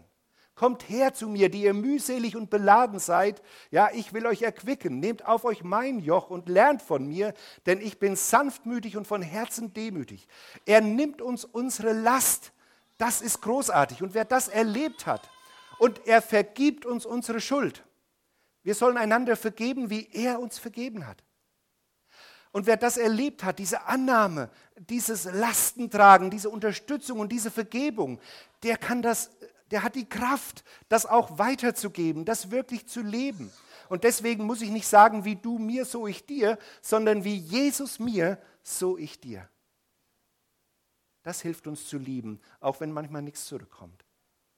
Kommt 0.56 0.88
her 0.88 1.14
zu 1.14 1.28
mir, 1.28 1.50
die 1.50 1.64
ihr 1.64 1.74
mühselig 1.74 2.36
und 2.36 2.50
beladen 2.50 3.00
seid. 3.00 3.42
Ja, 3.72 3.90
ich 3.92 4.14
will 4.14 4.26
euch 4.28 4.44
erquicken. 4.44 5.00
Nehmt 5.00 5.26
auf 5.26 5.46
euch 5.46 5.64
mein 5.64 6.00
Joch 6.00 6.30
und 6.30 6.48
lernt 6.48 6.82
von 6.82 7.08
mir, 7.08 7.34
denn 7.66 7.82
ich 7.82 7.98
bin 7.98 8.16
sanftmütig 8.16 8.96
und 8.96 9.08
von 9.08 9.22
Herzen 9.22 9.74
demütig. 9.74 10.28
Er 10.66 10.82
nimmt 10.82 11.22
uns 11.22 11.44
unsere 11.44 11.94
Last. 11.94 12.52
Das 13.00 13.22
ist 13.22 13.42
großartig. 13.42 14.04
Und 14.04 14.14
wer 14.14 14.26
das 14.26 14.48
erlebt 14.48 15.08
hat, 15.08 15.30
und 15.80 16.06
er 16.08 16.22
vergibt 16.22 16.86
uns 16.86 17.06
unsere 17.06 17.42
Schuld. 17.42 17.84
Wir 18.64 18.76
sollen 18.76 18.98
einander 18.98 19.36
vergeben, 19.36 19.90
wie 19.90 20.10
er 20.12 20.40
uns 20.40 20.58
vergeben 20.58 21.06
hat. 21.06 21.24
Und 22.52 22.68
wer 22.68 22.78
das 22.78 22.98
erlebt 22.98 23.44
hat, 23.44 23.60
diese 23.60 23.86
Annahme, 23.86 24.50
dieses 24.78 25.26
Lastentragen, 25.26 26.30
diese 26.30 26.50
Unterstützung 26.50 27.20
und 27.20 27.32
diese 27.32 27.52
Vergebung, 27.52 28.20
der 28.62 28.78
kann 28.78 29.02
das 29.02 29.32
der 29.74 29.82
hat 29.82 29.96
die 29.96 30.08
Kraft, 30.08 30.64
das 30.88 31.08
auch 31.08 31.40
weiterzugeben, 31.40 32.26
das 32.26 32.52
wirklich 32.52 32.88
zu 32.88 33.02
leben. 33.02 33.52
Und 33.90 34.04
deswegen 34.04 34.46
muss 34.46 34.62
ich 34.62 34.70
nicht 34.70 34.88
sagen, 34.88 35.26
wie 35.26 35.36
du 35.36 35.58
mir, 35.58 35.86
so 35.86 36.06
ich 36.06 36.28
dir, 36.28 36.60
sondern 36.80 37.24
wie 37.24 37.36
Jesus 37.36 37.98
mir, 37.98 38.38
so 38.62 39.00
ich 39.00 39.20
dir. 39.20 39.50
Das 41.24 41.42
hilft 41.42 41.66
uns 41.66 41.88
zu 41.88 41.98
lieben, 41.98 42.40
auch 42.60 42.82
wenn 42.82 42.92
manchmal 42.92 43.24
nichts 43.24 43.46
zurückkommt. 43.46 44.06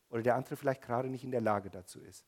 Oder 0.09 0.21
der 0.21 0.35
andere 0.35 0.57
vielleicht 0.57 0.81
gerade 0.81 1.07
nicht 1.07 1.23
in 1.23 1.31
der 1.31 1.39
Lage 1.39 1.69
dazu 1.69 2.01
ist. 2.01 2.25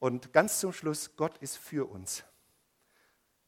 Und 0.00 0.32
ganz 0.32 0.58
zum 0.58 0.72
Schluss, 0.72 1.14
Gott 1.14 1.38
ist 1.38 1.56
für 1.56 1.88
uns. 1.88 2.24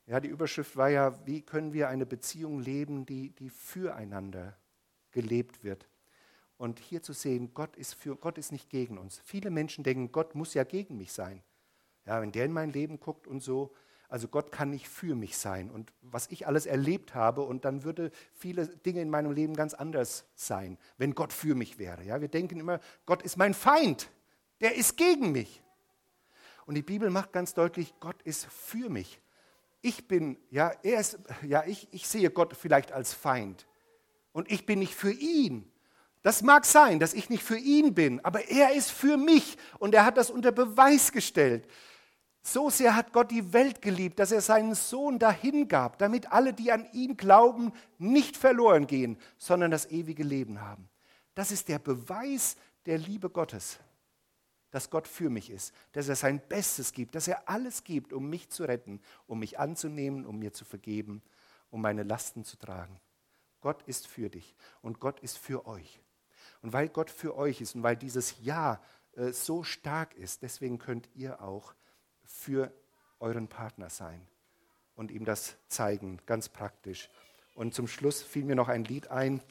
Ja, 0.06 0.20
die 0.20 0.28
Überschrift 0.28 0.76
war 0.76 0.90
ja, 0.90 1.26
wie 1.26 1.42
können 1.42 1.72
wir 1.72 1.88
eine 1.88 2.06
Beziehung 2.06 2.60
leben, 2.60 3.06
die, 3.06 3.30
die 3.30 3.50
füreinander 3.50 4.56
gelebt 5.10 5.64
wird. 5.64 5.88
Und 6.58 6.78
hier 6.78 7.02
zu 7.02 7.14
sehen, 7.14 7.54
Gott 7.54 7.74
ist, 7.76 7.94
für, 7.94 8.16
Gott 8.16 8.38
ist 8.38 8.52
nicht 8.52 8.68
gegen 8.68 8.98
uns. 8.98 9.20
Viele 9.24 9.50
Menschen 9.50 9.82
denken, 9.82 10.12
Gott 10.12 10.34
muss 10.34 10.54
ja 10.54 10.64
gegen 10.64 10.98
mich 10.98 11.12
sein. 11.12 11.42
Ja, 12.06 12.20
wenn 12.20 12.32
der 12.32 12.44
in 12.44 12.52
mein 12.52 12.70
Leben 12.70 13.00
guckt 13.00 13.26
und 13.26 13.42
so, 13.42 13.74
also 14.08 14.28
Gott 14.28 14.52
kann 14.52 14.68
nicht 14.68 14.88
für 14.88 15.14
mich 15.14 15.38
sein 15.38 15.70
und 15.70 15.90
was 16.02 16.30
ich 16.30 16.46
alles 16.46 16.66
erlebt 16.66 17.14
habe 17.14 17.42
und 17.42 17.64
dann 17.64 17.82
würde 17.82 18.10
viele 18.34 18.68
Dinge 18.68 19.00
in 19.00 19.08
meinem 19.08 19.32
Leben 19.32 19.54
ganz 19.54 19.72
anders 19.72 20.26
sein, 20.34 20.76
wenn 20.98 21.14
Gott 21.14 21.32
für 21.32 21.54
mich 21.54 21.78
wäre. 21.78 22.04
Ja, 22.04 22.20
wir 22.20 22.28
denken 22.28 22.60
immer, 22.60 22.78
Gott 23.06 23.22
ist 23.22 23.38
mein 23.38 23.54
Feind, 23.54 24.10
der 24.60 24.74
ist 24.74 24.98
gegen 24.98 25.32
mich. 25.32 25.62
Und 26.66 26.74
die 26.74 26.82
Bibel 26.82 27.10
macht 27.10 27.32
ganz 27.32 27.54
deutlich, 27.54 27.94
Gott 28.00 28.20
ist 28.22 28.46
für 28.46 28.88
mich. 28.88 29.20
Ich 29.80 30.06
bin, 30.06 30.38
ja, 30.50 30.72
er 30.82 31.00
ist, 31.00 31.18
ja, 31.42 31.64
ich, 31.66 31.88
ich 31.90 32.06
sehe 32.06 32.30
Gott 32.30 32.56
vielleicht 32.56 32.92
als 32.92 33.12
Feind 33.12 33.66
und 34.32 34.50
ich 34.50 34.64
bin 34.64 34.78
nicht 34.78 34.94
für 34.94 35.12
ihn. 35.12 35.70
Das 36.22 36.42
mag 36.42 36.64
sein, 36.64 37.00
dass 37.00 37.14
ich 37.14 37.30
nicht 37.30 37.42
für 37.42 37.58
ihn 37.58 37.94
bin, 37.94 38.24
aber 38.24 38.48
er 38.48 38.74
ist 38.74 38.92
für 38.92 39.16
mich 39.16 39.56
und 39.80 39.94
er 39.94 40.04
hat 40.04 40.16
das 40.16 40.30
unter 40.30 40.52
Beweis 40.52 41.10
gestellt. 41.10 41.66
So 42.44 42.70
sehr 42.70 42.96
hat 42.96 43.12
Gott 43.12 43.30
die 43.30 43.52
Welt 43.52 43.82
geliebt, 43.82 44.18
dass 44.18 44.32
er 44.32 44.40
seinen 44.40 44.74
Sohn 44.74 45.18
dahingab, 45.18 45.98
damit 45.98 46.30
alle, 46.32 46.52
die 46.52 46.72
an 46.72 46.86
ihn 46.92 47.16
glauben, 47.16 47.72
nicht 47.98 48.36
verloren 48.36 48.86
gehen, 48.86 49.18
sondern 49.36 49.70
das 49.70 49.90
ewige 49.90 50.24
Leben 50.24 50.60
haben. 50.60 50.88
Das 51.34 51.50
ist 51.50 51.68
der 51.68 51.78
Beweis 51.78 52.56
der 52.86 52.98
Liebe 52.98 53.30
Gottes, 53.30 53.78
dass 54.72 54.90
Gott 54.90 55.06
für 55.06 55.30
mich 55.30 55.50
ist, 55.50 55.72
dass 55.92 56.08
er 56.08 56.16
sein 56.16 56.40
Bestes 56.48 56.92
gibt, 56.92 57.14
dass 57.14 57.28
er 57.28 57.48
alles 57.48 57.84
gibt, 57.84 58.12
um 58.12 58.28
mich 58.28 58.48
zu 58.48 58.64
retten, 58.64 59.00
um 59.28 59.38
mich 59.38 59.60
anzunehmen, 59.60 60.26
um 60.26 60.38
mir 60.38 60.52
zu 60.52 60.64
vergeben, 60.64 61.22
um 61.70 61.80
meine 61.80 62.02
Lasten 62.02 62.44
zu 62.44 62.56
tragen. 62.56 62.98
Gott 63.60 63.82
ist 63.82 64.08
für 64.08 64.28
dich 64.28 64.56
und 64.80 64.98
Gott 64.98 65.20
ist 65.20 65.38
für 65.38 65.66
euch. 65.66 66.00
Und 66.62 66.72
weil 66.72 66.88
Gott 66.88 67.10
für 67.10 67.36
euch 67.36 67.60
ist 67.60 67.74
und 67.76 67.82
weil 67.82 67.96
dieses 67.96 68.42
Ja 68.42 68.82
äh, 69.14 69.32
so 69.32 69.62
stark 69.62 70.14
ist, 70.14 70.42
deswegen 70.42 70.78
könnt 70.78 71.08
ihr 71.14 71.42
auch 71.42 71.74
für 72.24 72.72
euren 73.20 73.48
Partner 73.48 73.90
sein 73.90 74.26
und 74.94 75.10
ihm 75.10 75.24
das 75.24 75.56
zeigen, 75.68 76.18
ganz 76.24 76.48
praktisch. 76.48 77.10
Und 77.54 77.74
zum 77.74 77.86
Schluss 77.86 78.22
fiel 78.22 78.44
mir 78.44 78.56
noch 78.56 78.68
ein 78.68 78.84
Lied 78.84 79.08
ein, 79.08 79.42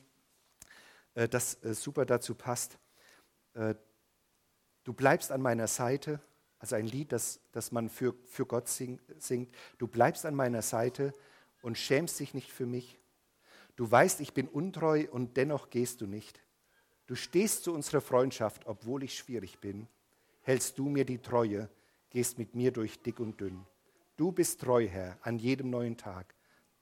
äh, 1.13 1.27
das 1.27 1.63
äh, 1.63 1.75
super 1.75 2.05
dazu 2.05 2.33
passt. 2.33 2.79
Du 4.83 4.93
bleibst 4.93 5.31
an 5.31 5.41
meiner 5.41 5.67
Seite, 5.67 6.19
also 6.59 6.75
ein 6.75 6.87
Lied, 6.87 7.11
das, 7.11 7.39
das 7.51 7.71
man 7.71 7.89
für, 7.89 8.15
für 8.25 8.45
Gott 8.45 8.67
singt. 8.67 9.01
Du 9.77 9.87
bleibst 9.87 10.25
an 10.25 10.35
meiner 10.35 10.61
Seite 10.61 11.13
und 11.61 11.77
schämst 11.77 12.19
dich 12.19 12.33
nicht 12.33 12.51
für 12.51 12.65
mich. 12.65 12.99
Du 13.75 13.89
weißt, 13.89 14.19
ich 14.21 14.33
bin 14.33 14.47
untreu 14.47 15.05
und 15.11 15.37
dennoch 15.37 15.69
gehst 15.69 16.01
du 16.01 16.07
nicht. 16.07 16.41
Du 17.07 17.15
stehst 17.15 17.63
zu 17.63 17.73
unserer 17.73 18.01
Freundschaft, 18.01 18.67
obwohl 18.67 19.03
ich 19.03 19.17
schwierig 19.17 19.59
bin. 19.59 19.87
Hältst 20.41 20.77
du 20.77 20.89
mir 20.89 21.05
die 21.05 21.19
Treue, 21.19 21.69
gehst 22.09 22.37
mit 22.37 22.55
mir 22.55 22.71
durch 22.71 23.01
dick 23.01 23.19
und 23.19 23.39
dünn. 23.41 23.65
Du 24.17 24.31
bist 24.31 24.61
treu, 24.61 24.87
Herr, 24.87 25.17
an 25.21 25.39
jedem 25.39 25.69
neuen 25.69 25.97
Tag. 25.97 26.35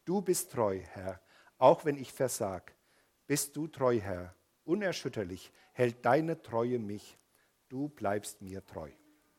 Du 0.06 0.22
bist 0.22 0.52
treu, 0.52 0.80
Herr, 0.80 1.22
auch 1.58 1.86
wenn 1.86 1.98
ich 1.98 2.12
versag. 2.12 2.76
Bist 3.28 3.56
du 3.56 3.68
treu, 3.68 4.00
Herr, 4.00 4.36
unerschütterlich 4.66 5.52
hält 5.74 6.04
deine 6.06 6.42
Treue 6.42 6.80
mich. 6.80 7.18
Du 7.70 7.90
bleibst 7.90 8.42
mir 8.42 8.66
treu. 8.66 8.90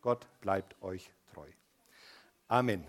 Gott 0.00 0.26
bleibt 0.40 0.80
euch 0.82 1.12
treu. 1.32 1.48
Amen. 2.48 2.86